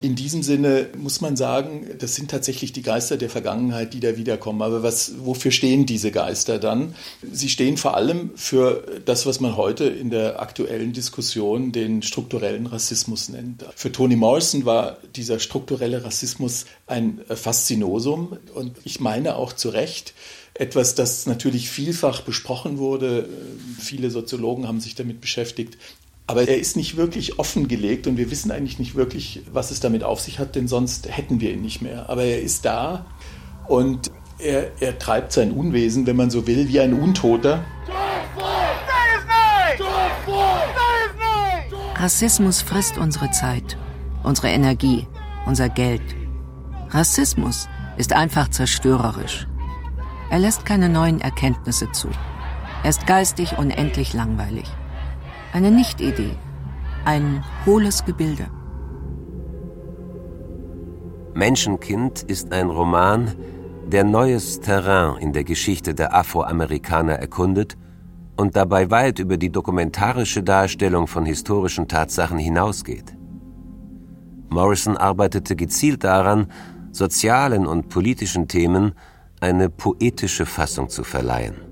In 0.00 0.14
diesem 0.14 0.44
Sinne 0.44 0.90
muss 0.96 1.20
man 1.20 1.36
sagen, 1.36 1.88
das 1.98 2.14
sind 2.14 2.30
tatsächlich 2.30 2.72
die 2.72 2.82
Geister 2.82 3.16
der 3.16 3.28
Vergangenheit, 3.28 3.94
die 3.94 3.98
da 3.98 4.16
wiederkommen. 4.16 4.62
Aber 4.62 4.84
was, 4.84 5.14
wofür 5.24 5.50
stehen 5.50 5.86
diese 5.86 6.12
Geister 6.12 6.60
dann? 6.60 6.94
Sie 7.32 7.48
stehen 7.48 7.76
vor 7.76 7.96
allem 7.96 8.30
für 8.36 9.00
das, 9.04 9.26
was 9.26 9.40
man 9.40 9.56
heute 9.56 9.86
in 9.86 10.10
der 10.10 10.40
aktuellen 10.40 10.92
Diskussion 10.92 11.72
den 11.72 12.02
strukturellen 12.02 12.66
Rassismus 12.66 13.28
nennt. 13.28 13.64
Für 13.74 13.90
Toni 13.90 14.14
Morrison 14.14 14.64
war 14.64 14.98
dieser 15.16 15.40
strukturelle 15.40 16.04
Rassismus 16.04 16.66
ein 16.86 17.20
Faszinosum 17.28 18.38
und 18.54 18.76
ich 18.84 19.00
meine 19.00 19.34
auch 19.34 19.52
zu 19.52 19.68
Recht, 19.68 20.14
etwas, 20.54 20.94
das 20.94 21.26
natürlich 21.26 21.70
vielfach 21.70 22.20
besprochen 22.20 22.78
wurde. 22.78 23.28
Viele 23.80 24.12
Soziologen 24.12 24.68
haben 24.68 24.80
sich 24.80 24.94
damit 24.94 25.20
beschäftigt. 25.20 25.76
Aber 26.28 26.46
er 26.46 26.58
ist 26.58 26.76
nicht 26.76 26.98
wirklich 26.98 27.38
offengelegt 27.38 28.06
und 28.06 28.18
wir 28.18 28.30
wissen 28.30 28.50
eigentlich 28.50 28.78
nicht 28.78 28.94
wirklich, 28.94 29.40
was 29.50 29.70
es 29.70 29.80
damit 29.80 30.04
auf 30.04 30.20
sich 30.20 30.38
hat, 30.38 30.56
denn 30.56 30.68
sonst 30.68 31.08
hätten 31.08 31.40
wir 31.40 31.54
ihn 31.54 31.62
nicht 31.62 31.80
mehr. 31.80 32.10
Aber 32.10 32.22
er 32.22 32.42
ist 32.42 32.66
da 32.66 33.06
und 33.66 34.10
er, 34.38 34.70
er 34.78 34.98
treibt 34.98 35.32
sein 35.32 35.52
Unwesen, 35.52 36.06
wenn 36.06 36.16
man 36.16 36.28
so 36.28 36.46
will, 36.46 36.68
wie 36.68 36.80
ein 36.80 36.92
Untoter. 36.92 37.64
Rassismus 41.96 42.60
frisst 42.60 42.98
unsere 42.98 43.30
Zeit, 43.30 43.78
unsere 44.22 44.48
Energie, 44.48 45.06
unser 45.46 45.70
Geld. 45.70 46.02
Rassismus 46.90 47.70
ist 47.96 48.12
einfach 48.12 48.50
zerstörerisch. 48.50 49.48
Er 50.30 50.40
lässt 50.40 50.66
keine 50.66 50.90
neuen 50.90 51.22
Erkenntnisse 51.22 51.90
zu. 51.92 52.08
Er 52.84 52.90
ist 52.90 53.06
geistig 53.06 53.56
unendlich 53.56 54.12
langweilig. 54.12 54.66
Eine 55.50 55.70
Nichtidee. 55.70 56.36
Ein 57.06 57.42
hohles 57.64 58.04
Gebilde. 58.04 58.48
Menschenkind 61.32 62.22
ist 62.22 62.52
ein 62.52 62.68
Roman, 62.68 63.34
der 63.86 64.04
neues 64.04 64.60
Terrain 64.60 65.16
in 65.16 65.32
der 65.32 65.44
Geschichte 65.44 65.94
der 65.94 66.14
Afroamerikaner 66.14 67.14
erkundet 67.14 67.78
und 68.36 68.56
dabei 68.56 68.90
weit 68.90 69.20
über 69.20 69.38
die 69.38 69.50
dokumentarische 69.50 70.42
Darstellung 70.42 71.06
von 71.06 71.24
historischen 71.24 71.88
Tatsachen 71.88 72.38
hinausgeht. 72.38 73.16
Morrison 74.50 74.98
arbeitete 74.98 75.56
gezielt 75.56 76.04
daran, 76.04 76.48
sozialen 76.92 77.66
und 77.66 77.88
politischen 77.88 78.48
Themen 78.48 78.92
eine 79.40 79.70
poetische 79.70 80.44
Fassung 80.44 80.90
zu 80.90 81.04
verleihen. 81.04 81.67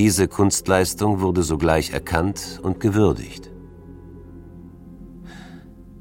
Diese 0.00 0.28
Kunstleistung 0.28 1.20
wurde 1.20 1.42
sogleich 1.42 1.90
erkannt 1.90 2.58
und 2.62 2.80
gewürdigt. 2.80 3.50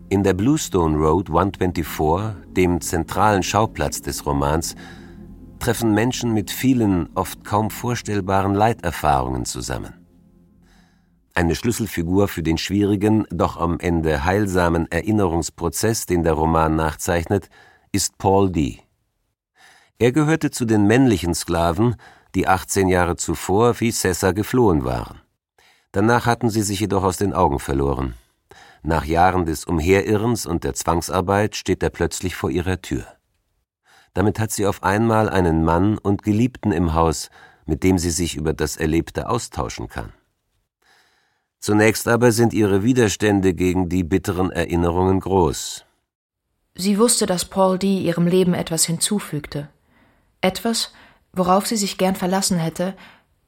In 0.07 0.23
der 0.23 0.33
Bluestone 0.33 0.95
Road 0.97 1.27
124, 1.27 2.53
dem 2.53 2.79
zentralen 2.79 3.43
Schauplatz 3.43 4.01
des 4.01 4.25
Romans, 4.25 4.75
treffen 5.59 5.93
Menschen 5.93 6.33
mit 6.33 6.49
vielen, 6.49 7.09
oft 7.13 7.43
kaum 7.43 7.69
vorstellbaren 7.69 8.55
Leiterfahrungen 8.55 9.43
zusammen. 9.43 9.95
Eine 11.33 11.55
Schlüsselfigur 11.55 12.29
für 12.29 12.41
den 12.41 12.57
schwierigen, 12.57 13.25
doch 13.31 13.57
am 13.57 13.81
Ende 13.81 14.23
heilsamen 14.23 14.89
Erinnerungsprozess, 14.89 16.05
den 16.05 16.23
der 16.23 16.35
Roman 16.35 16.77
nachzeichnet, 16.77 17.49
ist 17.91 18.17
Paul 18.17 18.49
D. 18.49 18.79
Er 19.97 20.13
gehörte 20.13 20.51
zu 20.51 20.63
den 20.63 20.87
männlichen 20.87 21.33
Sklaven, 21.35 21.97
die 22.35 22.47
18 22.47 22.87
Jahre 22.87 23.15
zuvor 23.15 23.79
wie 23.79 23.91
Cessa 23.91 24.31
geflohen 24.31 24.83
waren. 24.83 25.21
Danach 25.91 26.25
hatten 26.25 26.49
sie 26.49 26.61
sich 26.61 26.79
jedoch 26.79 27.03
aus 27.03 27.17
den 27.17 27.33
Augen 27.33 27.59
verloren. 27.59 28.13
Nach 28.83 29.03
Jahren 29.03 29.45
des 29.45 29.65
Umherirrens 29.65 30.45
und 30.45 30.63
der 30.63 30.73
Zwangsarbeit 30.73 31.55
steht 31.55 31.83
er 31.83 31.89
plötzlich 31.89 32.35
vor 32.35 32.49
ihrer 32.49 32.81
Tür. 32.81 33.05
Damit 34.13 34.39
hat 34.39 34.51
sie 34.51 34.65
auf 34.65 34.83
einmal 34.83 35.29
einen 35.29 35.63
Mann 35.63 35.97
und 35.97 36.23
Geliebten 36.23 36.71
im 36.71 36.93
Haus, 36.93 37.29
mit 37.65 37.83
dem 37.83 37.97
sie 37.97 38.11
sich 38.11 38.35
über 38.35 38.53
das 38.53 38.77
Erlebte 38.77 39.29
austauschen 39.29 39.87
kann. 39.89 40.13
Zunächst 41.59 42.07
aber 42.07 42.31
sind 42.31 42.53
ihre 42.53 42.83
Widerstände 42.83 43.53
gegen 43.53 43.89
die 43.89 44.03
bitteren 44.03 44.49
Erinnerungen 44.51 45.19
groß. 45.19 45.85
Sie 46.75 46.97
wusste, 46.97 47.25
dass 47.25 47.45
Paul 47.45 47.77
D. 47.77 47.99
ihrem 47.99 48.27
Leben 48.27 48.53
etwas 48.53 48.85
hinzufügte. 48.85 49.69
Etwas, 50.39 50.93
worauf 51.33 51.67
sie 51.67 51.77
sich 51.77 51.97
gern 51.97 52.15
verlassen 52.15 52.57
hätte, 52.57 52.95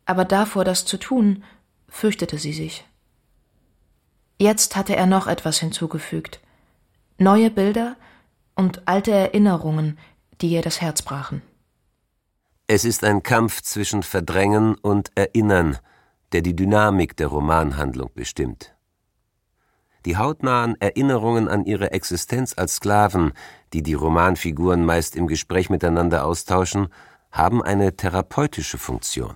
aber 0.05 0.25
davor, 0.25 0.65
das 0.65 0.85
zu 0.85 0.97
tun, 0.97 1.43
fürchtete 1.87 2.37
sie 2.37 2.53
sich. 2.53 2.85
Jetzt 4.39 4.75
hatte 4.75 4.95
er 4.95 5.05
noch 5.05 5.27
etwas 5.27 5.59
hinzugefügt. 5.59 6.39
Neue 7.17 7.51
Bilder 7.51 7.95
und 8.55 8.87
alte 8.87 9.11
Erinnerungen, 9.11 9.99
die 10.41 10.49
ihr 10.49 10.61
das 10.61 10.81
Herz 10.81 11.01
brachen. 11.01 11.41
Es 12.67 12.85
ist 12.85 13.03
ein 13.03 13.21
Kampf 13.21 13.61
zwischen 13.61 14.01
Verdrängen 14.01 14.75
und 14.75 15.11
Erinnern, 15.15 15.77
der 16.31 16.41
die 16.41 16.55
Dynamik 16.55 17.17
der 17.17 17.27
Romanhandlung 17.27 18.11
bestimmt. 18.15 18.73
Die 20.05 20.17
hautnahen 20.17 20.79
Erinnerungen 20.79 21.47
an 21.47 21.65
ihre 21.65 21.91
Existenz 21.91 22.53
als 22.57 22.77
Sklaven, 22.77 23.33
die 23.73 23.83
die 23.83 23.93
Romanfiguren 23.93 24.83
meist 24.83 25.15
im 25.15 25.27
Gespräch 25.27 25.69
miteinander 25.69 26.25
austauschen, 26.25 26.87
haben 27.31 27.63
eine 27.63 27.95
therapeutische 27.95 28.77
Funktion. 28.77 29.35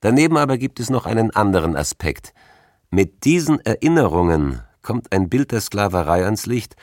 Daneben 0.00 0.36
aber 0.36 0.58
gibt 0.58 0.78
es 0.80 0.90
noch 0.90 1.06
einen 1.06 1.30
anderen 1.30 1.76
Aspekt. 1.76 2.34
Mit 2.90 3.24
diesen 3.24 3.60
Erinnerungen 3.60 4.62
kommt 4.82 5.12
ein 5.12 5.28
Bild 5.28 5.52
der 5.52 5.60
Sklaverei 5.60 6.24
ans 6.24 6.46
Licht, 6.46 6.76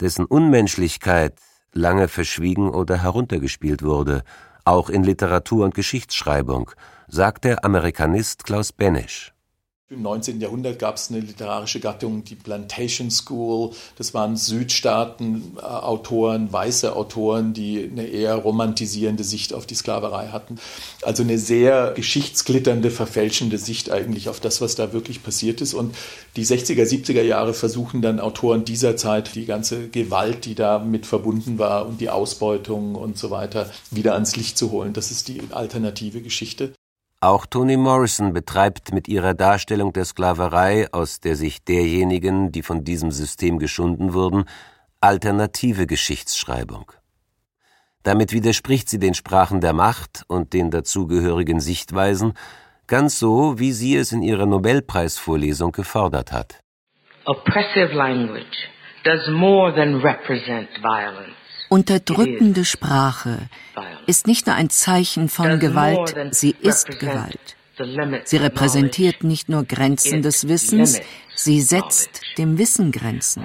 dessen 0.00 0.24
Unmenschlichkeit 0.24 1.34
lange 1.72 2.08
verschwiegen 2.08 2.70
oder 2.70 3.02
heruntergespielt 3.02 3.82
wurde, 3.82 4.22
auch 4.64 4.88
in 4.88 5.04
Literatur 5.04 5.64
und 5.64 5.74
Geschichtsschreibung, 5.74 6.70
sagt 7.08 7.44
der 7.44 7.64
Amerikanist 7.64 8.44
Klaus 8.44 8.72
Benesch. 8.72 9.32
Im 9.92 10.02
19. 10.02 10.40
Jahrhundert 10.40 10.78
gab 10.78 10.94
es 10.94 11.10
eine 11.10 11.18
literarische 11.18 11.80
Gattung, 11.80 12.22
die 12.22 12.36
Plantation 12.36 13.10
School. 13.10 13.72
Das 13.98 14.14
waren 14.14 14.36
Südstaaten-Autoren, 14.36 16.52
weiße 16.52 16.94
Autoren, 16.94 17.54
die 17.54 17.90
eine 17.90 18.06
eher 18.06 18.36
romantisierende 18.36 19.24
Sicht 19.24 19.52
auf 19.52 19.66
die 19.66 19.74
Sklaverei 19.74 20.28
hatten. 20.28 20.60
Also 21.02 21.24
eine 21.24 21.38
sehr 21.38 21.90
geschichtsglitternde, 21.96 22.92
verfälschende 22.92 23.58
Sicht 23.58 23.90
eigentlich 23.90 24.28
auf 24.28 24.38
das, 24.38 24.60
was 24.60 24.76
da 24.76 24.92
wirklich 24.92 25.24
passiert 25.24 25.60
ist. 25.60 25.74
Und 25.74 25.96
die 26.36 26.46
60er, 26.46 26.84
70er 26.84 27.22
Jahre 27.22 27.52
versuchen 27.52 28.00
dann 28.00 28.20
Autoren 28.20 28.64
dieser 28.64 28.96
Zeit 28.96 29.34
die 29.34 29.44
ganze 29.44 29.88
Gewalt, 29.88 30.44
die 30.44 30.54
da 30.54 30.78
mit 30.78 31.04
verbunden 31.04 31.58
war 31.58 31.88
und 31.88 32.00
die 32.00 32.10
Ausbeutung 32.10 32.94
und 32.94 33.18
so 33.18 33.32
weiter 33.32 33.68
wieder 33.90 34.14
ans 34.14 34.36
Licht 34.36 34.56
zu 34.56 34.70
holen. 34.70 34.92
Das 34.92 35.10
ist 35.10 35.26
die 35.26 35.40
alternative 35.50 36.22
Geschichte. 36.22 36.74
Auch 37.22 37.44
Toni 37.44 37.76
Morrison 37.76 38.32
betreibt 38.32 38.94
mit 38.94 39.06
ihrer 39.06 39.34
Darstellung 39.34 39.92
der 39.92 40.06
Sklaverei 40.06 40.88
aus 40.90 41.20
der 41.20 41.36
Sicht 41.36 41.68
derjenigen, 41.68 42.50
die 42.50 42.62
von 42.62 42.82
diesem 42.82 43.10
System 43.10 43.58
geschunden 43.58 44.14
wurden, 44.14 44.46
alternative 45.02 45.86
Geschichtsschreibung. 45.86 46.90
Damit 48.02 48.32
widerspricht 48.32 48.88
sie 48.88 48.98
den 48.98 49.12
Sprachen 49.12 49.60
der 49.60 49.74
Macht 49.74 50.24
und 50.28 50.54
den 50.54 50.70
dazugehörigen 50.70 51.60
Sichtweisen, 51.60 52.32
ganz 52.86 53.18
so, 53.18 53.58
wie 53.58 53.72
sie 53.72 53.96
es 53.96 54.12
in 54.12 54.22
ihrer 54.22 54.46
Nobelpreisvorlesung 54.46 55.72
gefordert 55.72 56.32
hat. 56.32 56.60
Oppressive 57.26 57.92
language 57.92 58.70
does 59.04 59.28
more 59.28 59.74
than 59.74 59.96
represent 59.96 60.70
violence. 60.80 61.36
Unterdrückende 61.68 62.64
Sprache 62.64 63.50
ist 64.06 64.26
nicht 64.26 64.46
nur 64.46 64.56
ein 64.56 64.70
Zeichen 64.70 65.28
von 65.28 65.58
Gewalt, 65.58 66.14
sie 66.30 66.54
ist 66.60 66.98
Gewalt. 66.98 67.56
Sie 68.24 68.36
repräsentiert 68.36 69.24
nicht 69.24 69.48
nur 69.48 69.64
Grenzen 69.64 70.20
des 70.22 70.48
Wissens, 70.48 71.00
sie 71.34 71.60
setzt 71.62 72.20
dem 72.36 72.58
Wissen 72.58 72.92
Grenzen. 72.92 73.44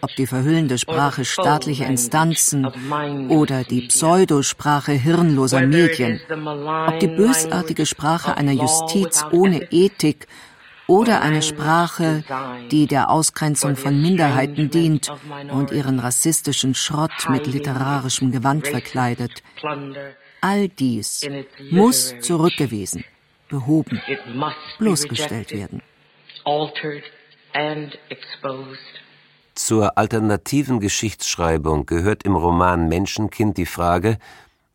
Ob 0.00 0.16
die 0.16 0.26
verhüllende 0.26 0.78
Sprache 0.78 1.24
staatlicher 1.24 1.86
Instanzen 1.86 2.66
oder 3.28 3.62
die 3.62 3.82
Pseudosprache 3.82 4.92
hirnloser 4.92 5.60
Medien, 5.60 6.20
ob 6.28 6.98
die 6.98 7.06
bösartige 7.06 7.86
Sprache 7.86 8.36
einer 8.36 8.52
Justiz 8.52 9.24
ohne 9.30 9.70
Ethik 9.70 10.26
oder 10.88 11.20
eine 11.20 11.42
Sprache, 11.42 12.24
die 12.72 12.86
der 12.86 13.10
Ausgrenzung 13.10 13.76
von 13.76 14.00
Minderheiten 14.00 14.70
dient 14.70 15.12
und 15.52 15.70
ihren 15.70 16.00
rassistischen 16.00 16.74
Schrott 16.74 17.28
mit 17.28 17.46
literarischem 17.46 18.32
Gewand 18.32 18.66
verkleidet. 18.66 19.42
All 20.40 20.68
dies 20.68 21.28
muss 21.70 22.14
zurückgewiesen, 22.20 23.04
behoben, 23.48 24.00
bloßgestellt 24.78 25.52
werden. 25.52 25.82
Zur 29.54 29.98
alternativen 29.98 30.80
Geschichtsschreibung 30.80 31.84
gehört 31.84 32.22
im 32.22 32.34
Roman 32.34 32.88
Menschenkind 32.88 33.58
die 33.58 33.66
Frage, 33.66 34.18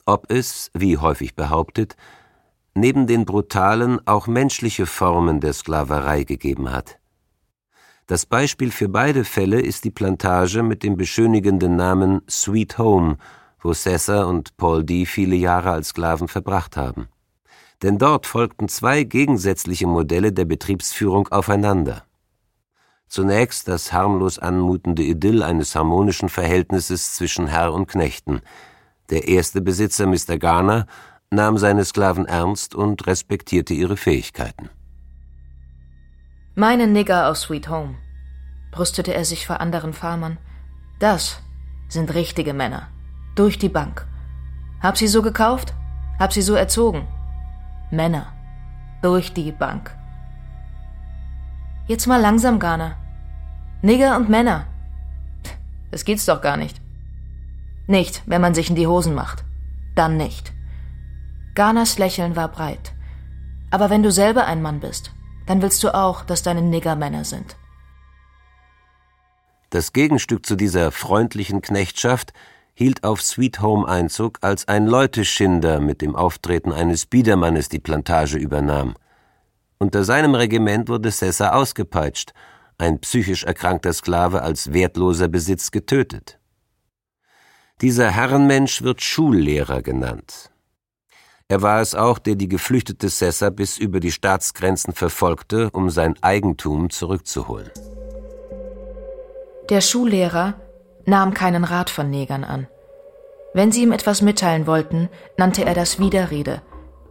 ob 0.06 0.30
es, 0.30 0.70
wie 0.74 0.98
häufig 0.98 1.36
behauptet, 1.36 1.96
neben 2.76 3.08
den 3.08 3.26
brutalen 3.26 4.06
auch 4.08 4.28
menschliche 4.28 4.86
Formen 4.86 5.40
der 5.40 5.54
Sklaverei 5.54 6.24
gegeben 6.24 6.72
hat. 6.72 7.00
Das 8.08 8.26
Beispiel 8.26 8.72
für 8.72 8.90
beide 8.90 9.24
Fälle 9.24 9.62
ist 9.62 9.86
die 9.86 9.92
Plantage 9.92 10.62
mit 10.62 10.84
dem 10.84 10.98
beschönigenden 10.98 11.76
Namen 11.76 12.22
Sweet 12.30 12.78
Home, 12.78 13.18
wo 13.62 13.74
Cesar 13.74 14.28
und 14.28 14.58
Paul 14.58 14.84
D. 14.84 15.06
viele 15.06 15.36
Jahre 15.36 15.72
als 15.72 15.90
Sklaven 15.90 16.28
verbracht 16.28 16.76
haben. 16.76 17.08
Denn 17.82 17.98
dort 17.98 18.26
folgten 18.26 18.68
zwei 18.68 19.04
gegensätzliche 19.04 19.88
Modelle 19.88 20.34
der 20.34 20.46
Betriebsführung 20.46 21.30
aufeinander. 21.30 22.04
Zunächst 23.08 23.68
das 23.68 23.94
harmlos 23.94 24.40
anmutende 24.40 25.04
Idyll 25.04 25.44
eines 25.44 25.76
harmonischen 25.76 26.30
Verhältnisses 26.30 27.14
zwischen 27.14 27.48
Herr 27.48 27.72
und 27.72 27.88
Knechten. 27.88 28.42
Der 29.12 29.28
erste 29.28 29.62
Besitzer, 29.62 30.08
Mr. 30.08 30.38
Garner, 30.38 30.88
nahm 31.34 31.58
seine 31.58 31.86
Sklaven 31.86 32.26
ernst 32.26 32.76
und 32.76 33.08
respektierte 33.08 33.74
ihre 33.74 33.98
Fähigkeiten. 33.98 34.70
Meine 36.56 36.88
Nigger 36.88 37.30
aus 37.30 37.42
Sweet 37.42 37.70
Home, 37.70 37.96
brüstete 38.72 39.14
er 39.14 39.26
sich 39.26 39.48
vor 39.48 39.60
anderen 39.60 39.94
Farmern, 39.94 40.38
das 41.00 41.42
sind 41.88 42.14
richtige 42.14 42.54
Männer. 42.54 42.90
Durch 43.36 43.58
die 43.58 43.70
Bank. 43.70 44.08
Hab 44.82 44.98
sie 44.98 45.08
so 45.08 45.22
gekauft, 45.22 45.74
hab 46.20 46.32
sie 46.34 46.42
so 46.42 46.54
erzogen. 46.54 47.08
Männer. 47.90 48.28
Durch 49.02 49.34
die 49.34 49.52
Bank. 49.52 49.96
Jetzt 51.88 52.08
mal 52.08 52.22
langsam, 52.22 52.60
Garner. 52.60 52.96
Nigger 53.82 54.16
und 54.16 54.30
Männer. 54.30 54.68
Das 55.92 56.06
geht's 56.06 56.26
doch 56.26 56.42
gar 56.42 56.58
nicht. 56.58 56.80
Nicht, 57.88 58.24
wenn 58.26 58.42
man 58.42 58.54
sich 58.54 58.70
in 58.70 58.76
die 58.76 58.88
Hosen 58.88 59.14
macht. 59.14 59.44
Dann 59.96 60.16
nicht. 60.16 60.54
Garners 61.56 62.00
Lächeln 62.00 62.36
war 62.36 62.48
breit. 62.48 62.94
Aber 63.70 63.90
wenn 63.90 64.02
du 64.02 64.12
selber 64.12 64.46
ein 64.46 64.62
Mann 64.62 64.80
bist, 64.80 65.12
dann 65.46 65.62
willst 65.62 65.84
du 65.84 65.94
auch, 65.94 66.24
dass 66.24 66.42
deine 66.42 66.62
Nigger 66.62 66.96
Männer 66.96 67.26
sind. 67.26 67.56
Das 69.70 69.94
Gegenstück 69.94 70.46
zu 70.46 70.56
dieser 70.56 70.92
freundlichen 70.92 71.62
Knechtschaft 71.62 72.34
hielt 72.74 73.04
auf 73.04 73.22
Sweet 73.22 73.62
Home 73.62 73.88
Einzug, 73.88 74.40
als 74.42 74.68
ein 74.68 74.88
Leuteschinder 74.88 75.80
mit 75.80 76.02
dem 76.02 76.16
Auftreten 76.16 76.72
eines 76.72 77.06
Biedermannes 77.06 77.70
die 77.70 77.80
Plantage 77.80 78.38
übernahm. 78.38 78.96
Unter 79.78 80.04
seinem 80.04 80.34
Regiment 80.34 80.90
wurde 80.90 81.12
Sessa 81.12 81.54
ausgepeitscht, 81.54 82.34
ein 82.78 83.00
psychisch 83.00 83.44
erkrankter 83.44 83.94
Sklave 83.94 84.42
als 84.42 84.74
wertloser 84.74 85.28
Besitz 85.28 85.72
getötet. 85.72 86.40
Dieser 87.82 88.10
Herrenmensch 88.10 88.82
wird 88.82 89.02
Schullehrer 89.02 89.82
genannt. 89.82 90.53
Er 91.54 91.62
war 91.62 91.82
es 91.82 91.94
auch, 91.94 92.18
der 92.18 92.34
die 92.34 92.50
geflüchtete 92.50 93.10
Sessa 93.10 93.52
bis 93.52 93.78
über 93.78 94.00
die 94.00 94.12
Staatsgrenzen 94.12 94.92
verfolgte, 94.92 95.70
um 95.70 95.92
sein 95.92 96.16
Eigentum 96.24 96.90
zurückzuholen. 96.90 97.70
Der 99.70 99.82
Schullehrer 99.82 100.56
nahm 101.06 101.36
keinen 101.36 101.64
Rat 101.64 101.92
von 101.92 102.10
Negern 102.10 102.44
an. 102.44 102.66
Wenn 103.54 103.72
sie 103.72 103.84
ihm 103.84 103.92
etwas 103.92 104.24
mitteilen 104.24 104.66
wollten, 104.66 105.10
nannte 105.38 105.64
er 105.64 105.76
das 105.76 106.00
Widerrede 106.00 106.64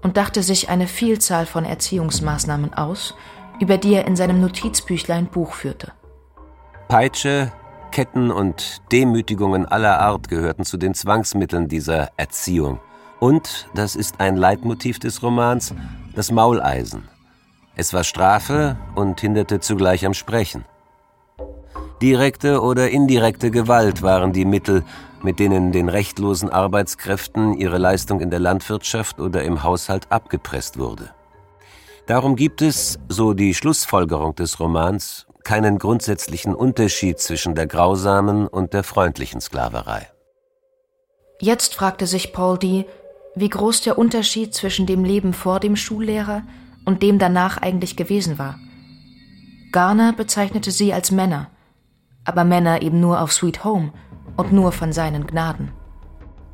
und 0.02 0.16
dachte 0.16 0.42
sich 0.42 0.68
eine 0.68 0.88
Vielzahl 0.88 1.46
von 1.46 1.64
Erziehungsmaßnahmen 1.64 2.74
aus, 2.74 3.14
über 3.60 3.78
die 3.78 3.94
er 3.94 4.08
in 4.08 4.16
seinem 4.16 4.40
Notizbüchlein 4.40 5.26
Buch 5.26 5.52
führte. 5.52 5.92
Peitsche, 6.88 7.52
Ketten 7.92 8.32
und 8.32 8.82
Demütigungen 8.90 9.66
aller 9.66 10.00
Art 10.00 10.28
gehörten 10.28 10.64
zu 10.64 10.78
den 10.78 10.94
Zwangsmitteln 10.94 11.68
dieser 11.68 12.08
Erziehung. 12.16 12.80
Und, 13.22 13.68
das 13.72 13.94
ist 13.94 14.16
ein 14.18 14.36
Leitmotiv 14.36 14.98
des 14.98 15.22
Romans, 15.22 15.72
das 16.12 16.32
Mauleisen. 16.32 17.08
Es 17.76 17.92
war 17.92 18.02
Strafe 18.02 18.76
und 18.96 19.20
hinderte 19.20 19.60
zugleich 19.60 20.04
am 20.04 20.12
Sprechen. 20.12 20.64
Direkte 22.02 22.60
oder 22.60 22.90
indirekte 22.90 23.52
Gewalt 23.52 24.02
waren 24.02 24.32
die 24.32 24.44
Mittel, 24.44 24.82
mit 25.22 25.38
denen 25.38 25.70
den 25.70 25.88
rechtlosen 25.88 26.50
Arbeitskräften 26.50 27.54
ihre 27.54 27.78
Leistung 27.78 28.18
in 28.18 28.30
der 28.30 28.40
Landwirtschaft 28.40 29.20
oder 29.20 29.44
im 29.44 29.62
Haushalt 29.62 30.10
abgepresst 30.10 30.80
wurde. 30.80 31.10
Darum 32.06 32.34
gibt 32.34 32.60
es, 32.60 32.98
so 33.08 33.34
die 33.34 33.54
Schlussfolgerung 33.54 34.34
des 34.34 34.58
Romans, 34.58 35.28
keinen 35.44 35.78
grundsätzlichen 35.78 36.56
Unterschied 36.56 37.20
zwischen 37.20 37.54
der 37.54 37.68
grausamen 37.68 38.48
und 38.48 38.72
der 38.72 38.82
freundlichen 38.82 39.40
Sklaverei. 39.40 40.08
Jetzt 41.40 41.76
fragte 41.76 42.08
sich 42.08 42.32
Paul 42.32 42.58
D., 42.58 42.84
wie 43.34 43.48
groß 43.48 43.82
der 43.82 43.98
Unterschied 43.98 44.54
zwischen 44.54 44.86
dem 44.86 45.04
Leben 45.04 45.32
vor 45.32 45.60
dem 45.60 45.76
Schullehrer 45.76 46.42
und 46.84 47.02
dem 47.02 47.18
danach 47.18 47.58
eigentlich 47.58 47.96
gewesen 47.96 48.38
war. 48.38 48.58
Garner 49.72 50.12
bezeichnete 50.12 50.70
sie 50.70 50.92
als 50.92 51.10
Männer– 51.10 51.48
aber 52.24 52.44
Männer 52.44 52.82
eben 52.82 53.00
nur 53.00 53.20
auf 53.20 53.32
Sweet 53.32 53.64
Home 53.64 53.92
und 54.36 54.52
nur 54.52 54.72
von 54.72 54.92
seinen 54.92 55.26
Gnaden. 55.26 55.72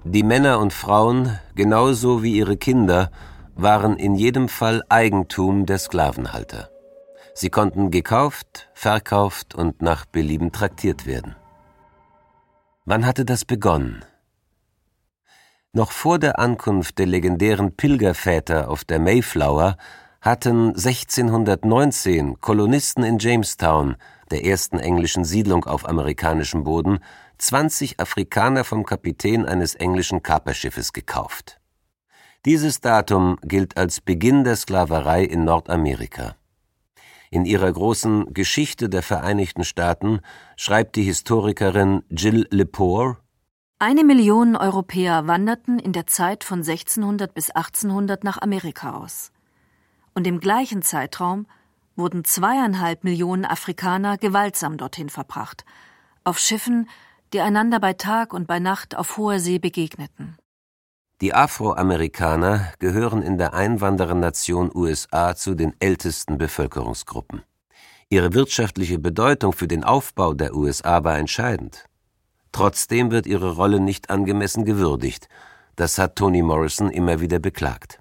Die 0.04 0.22
Männer 0.22 0.58
und 0.58 0.72
Frauen, 0.72 1.38
genauso 1.54 2.22
wie 2.22 2.34
ihre 2.36 2.56
Kinder, 2.56 3.10
waren 3.54 3.96
in 3.96 4.14
jedem 4.14 4.48
Fall 4.48 4.82
Eigentum 4.88 5.66
der 5.66 5.78
Sklavenhalter. 5.78 6.70
Sie 7.34 7.50
konnten 7.50 7.90
gekauft, 7.90 8.68
verkauft 8.74 9.54
und 9.54 9.82
nach 9.82 10.06
Belieben 10.06 10.52
traktiert 10.52 11.06
werden. 11.06 11.36
Wann 12.84 13.04
hatte 13.04 13.24
das 13.24 13.44
begonnen? 13.44 14.04
Noch 15.78 15.92
vor 15.92 16.18
der 16.18 16.40
Ankunft 16.40 16.98
der 16.98 17.06
legendären 17.06 17.70
Pilgerväter 17.70 18.68
auf 18.68 18.82
der 18.82 18.98
Mayflower 18.98 19.76
hatten 20.20 20.70
1619 20.70 22.40
Kolonisten 22.40 23.04
in 23.04 23.20
Jamestown 23.20 23.94
der 24.32 24.44
ersten 24.44 24.80
englischen 24.80 25.24
Siedlung 25.24 25.66
auf 25.66 25.88
amerikanischem 25.88 26.64
Boden, 26.64 26.98
20 27.38 28.00
Afrikaner 28.00 28.64
vom 28.64 28.84
Kapitän 28.84 29.46
eines 29.46 29.76
englischen 29.76 30.20
Kaperschiffes 30.20 30.92
gekauft. 30.92 31.60
Dieses 32.44 32.80
Datum 32.80 33.38
gilt 33.44 33.76
als 33.76 34.00
Beginn 34.00 34.42
der 34.42 34.56
Sklaverei 34.56 35.22
in 35.22 35.44
Nordamerika. 35.44 36.34
In 37.30 37.44
ihrer 37.44 37.70
großen 37.70 38.34
Geschichte 38.34 38.88
der 38.88 39.04
Vereinigten 39.04 39.62
Staaten 39.62 40.22
schreibt 40.56 40.96
die 40.96 41.04
Historikerin 41.04 42.02
Jill 42.10 42.48
Lepore 42.50 43.18
Eine 43.80 44.02
Million 44.02 44.56
Europäer 44.56 45.28
wanderten 45.28 45.78
in 45.78 45.92
der 45.92 46.08
Zeit 46.08 46.42
von 46.42 46.58
1600 46.58 47.32
bis 47.32 47.50
1800 47.50 48.24
nach 48.24 48.42
Amerika 48.42 48.96
aus. 48.96 49.30
Und 50.14 50.26
im 50.26 50.40
gleichen 50.40 50.82
Zeitraum 50.82 51.46
wurden 51.94 52.24
zweieinhalb 52.24 53.04
Millionen 53.04 53.44
Afrikaner 53.44 54.18
gewaltsam 54.18 54.78
dorthin 54.78 55.10
verbracht, 55.10 55.64
auf 56.24 56.40
Schiffen, 56.40 56.88
die 57.32 57.40
einander 57.40 57.78
bei 57.78 57.92
Tag 57.92 58.32
und 58.32 58.48
bei 58.48 58.58
Nacht 58.58 58.96
auf 58.96 59.16
hoher 59.16 59.38
See 59.38 59.60
begegneten. 59.60 60.36
Die 61.20 61.32
Afroamerikaner 61.32 62.72
gehören 62.80 63.22
in 63.22 63.38
der 63.38 63.54
Einwanderernation 63.54 64.72
USA 64.74 65.36
zu 65.36 65.54
den 65.54 65.72
ältesten 65.78 66.36
Bevölkerungsgruppen. 66.36 67.44
Ihre 68.08 68.34
wirtschaftliche 68.34 68.98
Bedeutung 68.98 69.52
für 69.52 69.68
den 69.68 69.84
Aufbau 69.84 70.34
der 70.34 70.56
USA 70.56 71.04
war 71.04 71.16
entscheidend. 71.16 71.88
Trotzdem 72.59 73.12
wird 73.12 73.29
ihre 73.29 73.53
Rolle 73.53 73.79
nicht 73.79 74.11
angemessen 74.11 74.64
gewürdigt. 74.64 75.29
Das 75.77 75.97
hat 75.97 76.16
Toni 76.16 76.42
Morrison 76.42 76.90
immer 76.90 77.21
wieder 77.21 77.38
beklagt. 77.38 78.01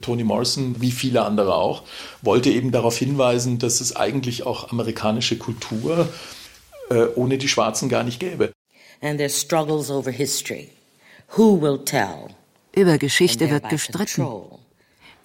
Toni 0.00 0.24
Morrison, 0.24 0.80
wie 0.80 0.92
viele 0.92 1.26
andere 1.26 1.54
auch, 1.54 1.82
wollte 2.22 2.48
eben 2.48 2.70
darauf 2.70 2.96
hinweisen, 2.96 3.58
dass 3.58 3.82
es 3.82 3.94
eigentlich 3.94 4.46
auch 4.46 4.72
amerikanische 4.72 5.36
Kultur 5.36 6.08
äh, 6.88 7.04
ohne 7.16 7.36
die 7.36 7.48
Schwarzen 7.48 7.90
gar 7.90 8.02
nicht 8.02 8.18
gäbe. 8.18 8.50
Über 12.74 12.96
Geschichte 12.96 13.50
wird 13.50 13.68
gestritten. 13.68 14.26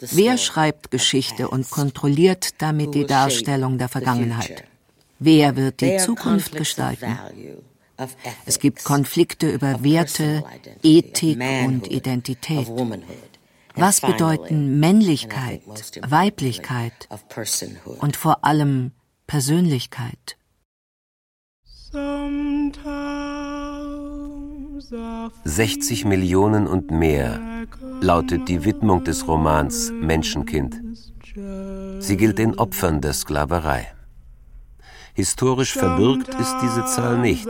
Wer 0.01 0.37
schreibt 0.37 0.91
Geschichte 0.91 1.47
und 1.47 1.69
kontrolliert 1.69 2.61
damit 2.61 2.93
die 2.95 3.05
Darstellung 3.05 3.77
der 3.77 3.87
Vergangenheit? 3.87 4.65
Wer 5.19 5.55
wird 5.55 5.79
die 5.79 5.95
Zukunft 5.99 6.57
gestalten? 6.57 7.17
Es 8.45 8.59
gibt 8.59 8.83
Konflikte 8.83 9.49
über 9.49 9.83
Werte, 9.83 10.43
Ethik 10.81 11.39
und 11.65 11.91
Identität. 11.91 12.67
Was 13.75 14.01
bedeuten 14.01 14.79
Männlichkeit, 14.79 15.61
Weiblichkeit 16.07 17.07
und 17.99 18.15
vor 18.15 18.45
allem 18.45 18.91
Persönlichkeit? 19.27 20.37
60 25.45 26.05
Millionen 26.05 26.67
und 26.67 26.91
mehr 26.91 27.39
lautet 28.01 28.47
die 28.49 28.65
Widmung 28.65 29.03
des 29.03 29.27
Romans 29.27 29.91
Menschenkind. 29.91 30.79
Sie 31.99 32.17
gilt 32.17 32.37
den 32.37 32.57
Opfern 32.57 33.01
der 33.01 33.13
Sklaverei. 33.13 33.92
Historisch 35.15 35.73
verbürgt 35.73 36.33
ist 36.33 36.55
diese 36.63 36.85
Zahl 36.85 37.19
nicht. 37.19 37.47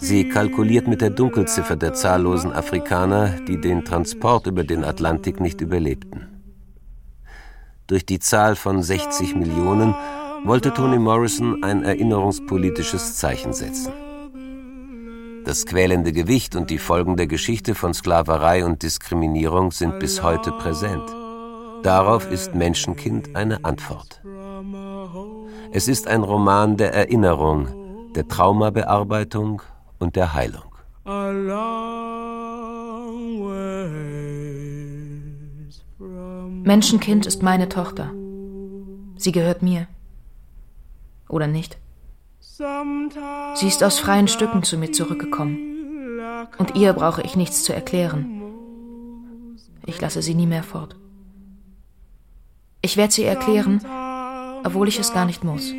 Sie 0.00 0.28
kalkuliert 0.30 0.88
mit 0.88 1.02
der 1.02 1.10
Dunkelziffer 1.10 1.76
der 1.76 1.92
zahllosen 1.92 2.52
Afrikaner, 2.52 3.38
die 3.46 3.60
den 3.60 3.84
Transport 3.84 4.46
über 4.46 4.64
den 4.64 4.82
Atlantik 4.82 5.38
nicht 5.38 5.60
überlebten. 5.60 6.28
Durch 7.86 8.06
die 8.06 8.18
Zahl 8.18 8.56
von 8.56 8.82
60 8.82 9.36
Millionen 9.36 9.94
wollte 10.44 10.72
Toni 10.72 10.98
Morrison 10.98 11.62
ein 11.62 11.84
erinnerungspolitisches 11.84 13.16
Zeichen 13.16 13.52
setzen. 13.52 13.92
Das 15.44 15.66
quälende 15.66 16.12
Gewicht 16.12 16.56
und 16.56 16.70
die 16.70 16.78
Folgen 16.78 17.18
der 17.18 17.26
Geschichte 17.26 17.74
von 17.74 17.92
Sklaverei 17.92 18.64
und 18.64 18.82
Diskriminierung 18.82 19.70
sind 19.70 19.98
bis 19.98 20.22
heute 20.22 20.52
präsent. 20.52 21.04
Darauf 21.82 22.30
ist 22.30 22.54
Menschenkind 22.54 23.36
eine 23.36 23.64
Antwort. 23.64 24.22
Es 25.74 25.88
ist 25.88 26.06
ein 26.06 26.22
Roman 26.22 26.76
der 26.76 26.92
Erinnerung, 26.92 28.12
der 28.12 28.28
Traumabearbeitung 28.28 29.62
und 29.98 30.16
der 30.16 30.34
Heilung. 30.34 30.74
Menschenkind 36.62 37.24
ist 37.24 37.42
meine 37.42 37.70
Tochter. 37.70 38.10
Sie 39.16 39.32
gehört 39.32 39.62
mir. 39.62 39.86
Oder 41.30 41.46
nicht? 41.46 41.78
Sie 43.54 43.66
ist 43.66 43.82
aus 43.82 43.98
freien 43.98 44.28
Stücken 44.28 44.62
zu 44.64 44.76
mir 44.76 44.92
zurückgekommen. 44.92 45.56
Und 46.58 46.76
ihr 46.76 46.92
brauche 46.92 47.22
ich 47.22 47.34
nichts 47.34 47.64
zu 47.64 47.74
erklären. 47.74 48.42
Ich 49.86 49.98
lasse 50.02 50.20
sie 50.20 50.34
nie 50.34 50.46
mehr 50.46 50.64
fort. 50.64 50.96
Ich 52.82 52.98
werde 52.98 53.12
sie 53.14 53.24
erklären, 53.24 53.80
obwohl 54.64 54.88
ich 54.88 54.98
es 54.98 55.12
gar 55.12 55.24
nicht 55.24 55.44
muss. 55.44 55.72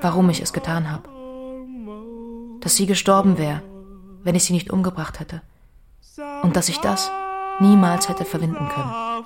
Warum 0.00 0.30
ich 0.30 0.40
es 0.40 0.52
getan 0.52 0.90
habe. 0.90 1.08
dass 2.60 2.74
sie 2.74 2.86
gestorben 2.86 3.38
wäre, 3.38 3.62
wenn 4.24 4.34
ich 4.34 4.42
sie 4.42 4.52
nicht 4.52 4.72
umgebracht 4.72 5.20
hätte. 5.20 5.40
Und 6.42 6.56
dass 6.56 6.68
ich 6.68 6.78
das 6.78 7.12
niemals 7.60 8.08
hätte 8.08 8.24
verwinden 8.24 8.68
können. 8.68 9.24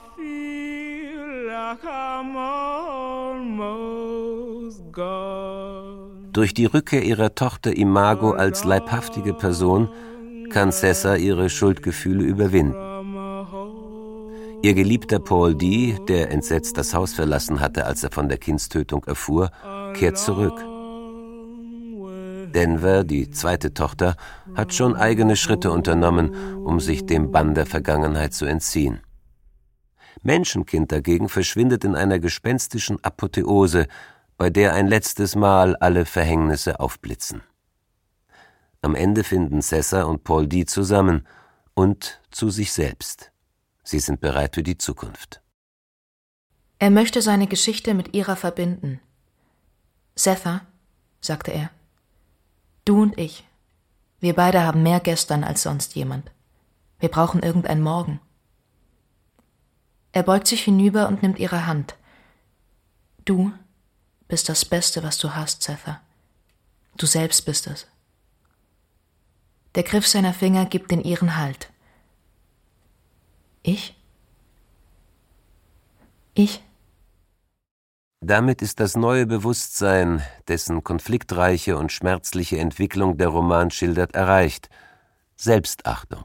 Durch 6.33 6.53
die 6.53 6.67
Rückkehr 6.67 7.03
ihrer 7.03 7.35
Tochter 7.35 7.75
Imago 7.75 8.33
als 8.33 8.65
leibhaftige 8.65 9.33
Person 9.33 9.89
kann 10.51 10.71
Cessa 10.71 11.15
ihre 11.17 11.49
Schuldgefühle 11.49 12.25
überwinden. 12.25 12.90
Ihr 14.63 14.75
geliebter 14.75 15.19
Paul 15.21 15.55
D., 15.55 15.97
der 16.07 16.31
entsetzt 16.31 16.77
das 16.77 16.93
Haus 16.93 17.15
verlassen 17.15 17.61
hatte, 17.61 17.87
als 17.87 18.05
er 18.05 18.11
von 18.11 18.29
der 18.29 18.37
Kindstötung 18.37 19.05
erfuhr, 19.05 19.51
kehrt 19.95 20.19
zurück. 20.19 20.63
Denver, 22.53 23.05
die 23.05 23.31
zweite 23.31 23.73
Tochter, 23.73 24.17
hat 24.55 24.75
schon 24.75 24.97
eigene 24.97 25.37
Schritte 25.37 25.71
unternommen, 25.71 26.35
um 26.57 26.79
sich 26.79 27.07
dem 27.07 27.31
Bann 27.31 27.55
der 27.55 27.65
Vergangenheit 27.65 28.35
zu 28.35 28.45
entziehen. 28.45 29.01
Menschenkind 30.23 30.93
dagegen 30.93 31.31
verschwindet 31.31 31.85
in 31.85 31.95
einer 31.95 32.19
gespenstischen 32.19 33.03
Apotheose, 33.03 33.87
bei 34.37 34.51
der 34.51 34.75
ein 34.75 34.89
letztes 34.89 35.37
Mal 35.37 35.75
alle 35.77 36.05
Verhängnisse 36.05 36.81
aufblitzen. 36.81 37.43
Am 38.83 38.95
Ende 38.95 39.25
finden 39.25 39.63
Cessa 39.63 40.03
und 40.03 40.25
Paul 40.25 40.47
D. 40.47 40.67
zusammen 40.67 41.27
und 41.73 42.21
zu 42.31 42.51
sich 42.51 42.73
selbst. 42.73 43.30
Sie 43.91 43.99
sind 43.99 44.21
bereit 44.21 44.55
für 44.55 44.63
die 44.63 44.79
Zukunft. 44.79 45.43
Er 46.79 46.91
möchte 46.91 47.23
seine 47.23 47.49
Geschichte 47.49 47.93
mit 47.93 48.15
ihrer 48.15 48.37
verbinden. 48.37 49.01
Setha, 50.15 50.61
sagte 51.21 51.51
er, 51.51 51.73
du 52.85 53.03
und 53.03 53.19
ich, 53.19 53.45
wir 54.21 54.37
beide 54.37 54.63
haben 54.63 54.85
mehr 54.85 55.01
gestern 55.01 55.43
als 55.43 55.63
sonst 55.65 55.97
jemand. 55.97 56.31
Wir 57.01 57.09
brauchen 57.09 57.43
irgendein 57.43 57.83
Morgen. 57.83 58.21
Er 60.13 60.23
beugt 60.23 60.47
sich 60.47 60.63
hinüber 60.63 61.09
und 61.09 61.25
nimmt 61.25 61.41
ihre 61.41 61.67
Hand. 61.67 61.97
Du 63.25 63.51
bist 64.29 64.49
das 64.49 64.65
Beste, 64.65 65.03
was 65.03 65.19
du 65.19 65.35
hast, 65.35 65.65
Setha. 65.65 66.01
Du 66.97 67.07
selbst 67.07 67.45
bist 67.45 67.67
es. 67.67 67.89
Der 69.75 69.83
Griff 69.83 70.07
seiner 70.07 70.33
Finger 70.33 70.65
gibt 70.65 70.93
in 70.93 71.03
ihren 71.03 71.37
Halt. 71.37 71.73
Ich? 73.63 73.97
Ich? 76.35 76.63
Damit 78.23 78.63
ist 78.63 78.81
das 78.81 78.97
neue 78.97 79.27
Bewusstsein, 79.27 80.23
dessen 80.49 80.85
konfliktreiche 80.85 81.77
und 81.77 81.91
schmerzliche 81.91 82.59
Entwicklung 82.59 83.17
der 83.17 83.29
Roman 83.29 83.71
schildert, 83.71 84.15
erreicht. 84.15 84.69
Selbstachtung. 85.37 86.25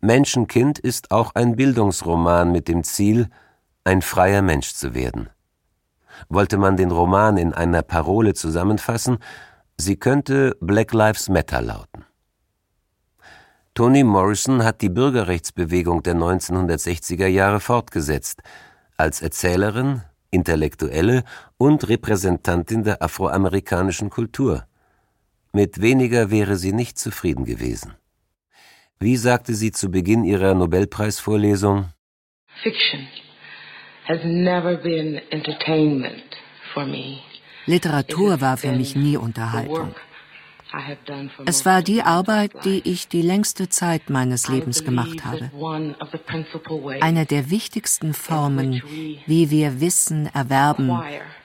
Menschenkind 0.00 0.80
ist 0.80 1.12
auch 1.12 1.36
ein 1.36 1.54
Bildungsroman 1.54 2.50
mit 2.50 2.66
dem 2.66 2.82
Ziel, 2.82 3.28
ein 3.84 4.02
freier 4.02 4.42
Mensch 4.42 4.74
zu 4.74 4.94
werden. 4.94 5.30
Wollte 6.28 6.58
man 6.58 6.76
den 6.76 6.90
Roman 6.90 7.36
in 7.36 7.52
einer 7.52 7.82
Parole 7.82 8.34
zusammenfassen, 8.34 9.18
sie 9.76 9.96
könnte 9.96 10.56
Black 10.60 10.92
Lives 10.92 11.28
Matter 11.28 11.62
lauten. 11.62 11.91
Toni 13.74 14.04
Morrison 14.04 14.62
hat 14.64 14.82
die 14.82 14.90
Bürgerrechtsbewegung 14.90 16.02
der 16.02 16.14
1960er 16.14 17.26
Jahre 17.26 17.58
fortgesetzt, 17.58 18.42
als 18.98 19.22
Erzählerin, 19.22 20.02
Intellektuelle 20.30 21.24
und 21.56 21.88
Repräsentantin 21.88 22.84
der 22.84 23.02
afroamerikanischen 23.02 24.10
Kultur. 24.10 24.66
Mit 25.54 25.80
weniger 25.80 26.30
wäre 26.30 26.56
sie 26.56 26.74
nicht 26.74 26.98
zufrieden 26.98 27.46
gewesen. 27.46 27.94
Wie 29.00 29.16
sagte 29.16 29.54
sie 29.54 29.72
zu 29.72 29.90
Beginn 29.90 30.24
ihrer 30.24 30.52
Nobelpreisvorlesung? 30.52 31.86
Fiction 32.62 33.08
has 34.06 34.20
never 34.22 34.76
been 34.76 35.18
entertainment 35.30 36.36
for 36.74 36.84
me. 36.84 37.20
Literatur 37.64 38.42
war 38.42 38.58
für 38.58 38.72
mich 38.72 38.96
nie 38.96 39.16
Unterhaltung. 39.16 39.94
Es 41.46 41.66
war 41.66 41.82
die 41.82 42.02
Arbeit, 42.02 42.64
die 42.64 42.80
ich 42.84 43.08
die 43.08 43.22
längste 43.22 43.68
Zeit 43.68 44.10
meines 44.10 44.48
Lebens 44.48 44.84
gemacht 44.84 45.24
habe. 45.24 45.50
Eine 47.00 47.26
der 47.26 47.50
wichtigsten 47.50 48.14
Formen, 48.14 48.82
wie 49.26 49.50
wir 49.50 49.80
Wissen 49.80 50.26
erwerben, 50.32 50.98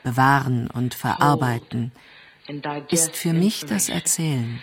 bewahren 0.03 0.69
und 0.73 0.93
verarbeiten, 0.93 1.91
ist 2.89 3.15
für 3.15 3.33
mich 3.33 3.65
das 3.65 3.89
Erzählen. 3.89 4.59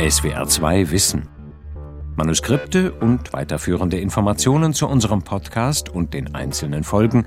SWR 0.00 0.46
2 0.46 0.90
Wissen. 0.90 1.28
Manuskripte 2.16 2.92
und 2.92 3.32
weiterführende 3.32 3.98
Informationen 3.98 4.74
zu 4.74 4.86
unserem 4.86 5.22
Podcast 5.22 5.88
und 5.88 6.12
den 6.12 6.34
einzelnen 6.34 6.84
Folgen 6.84 7.26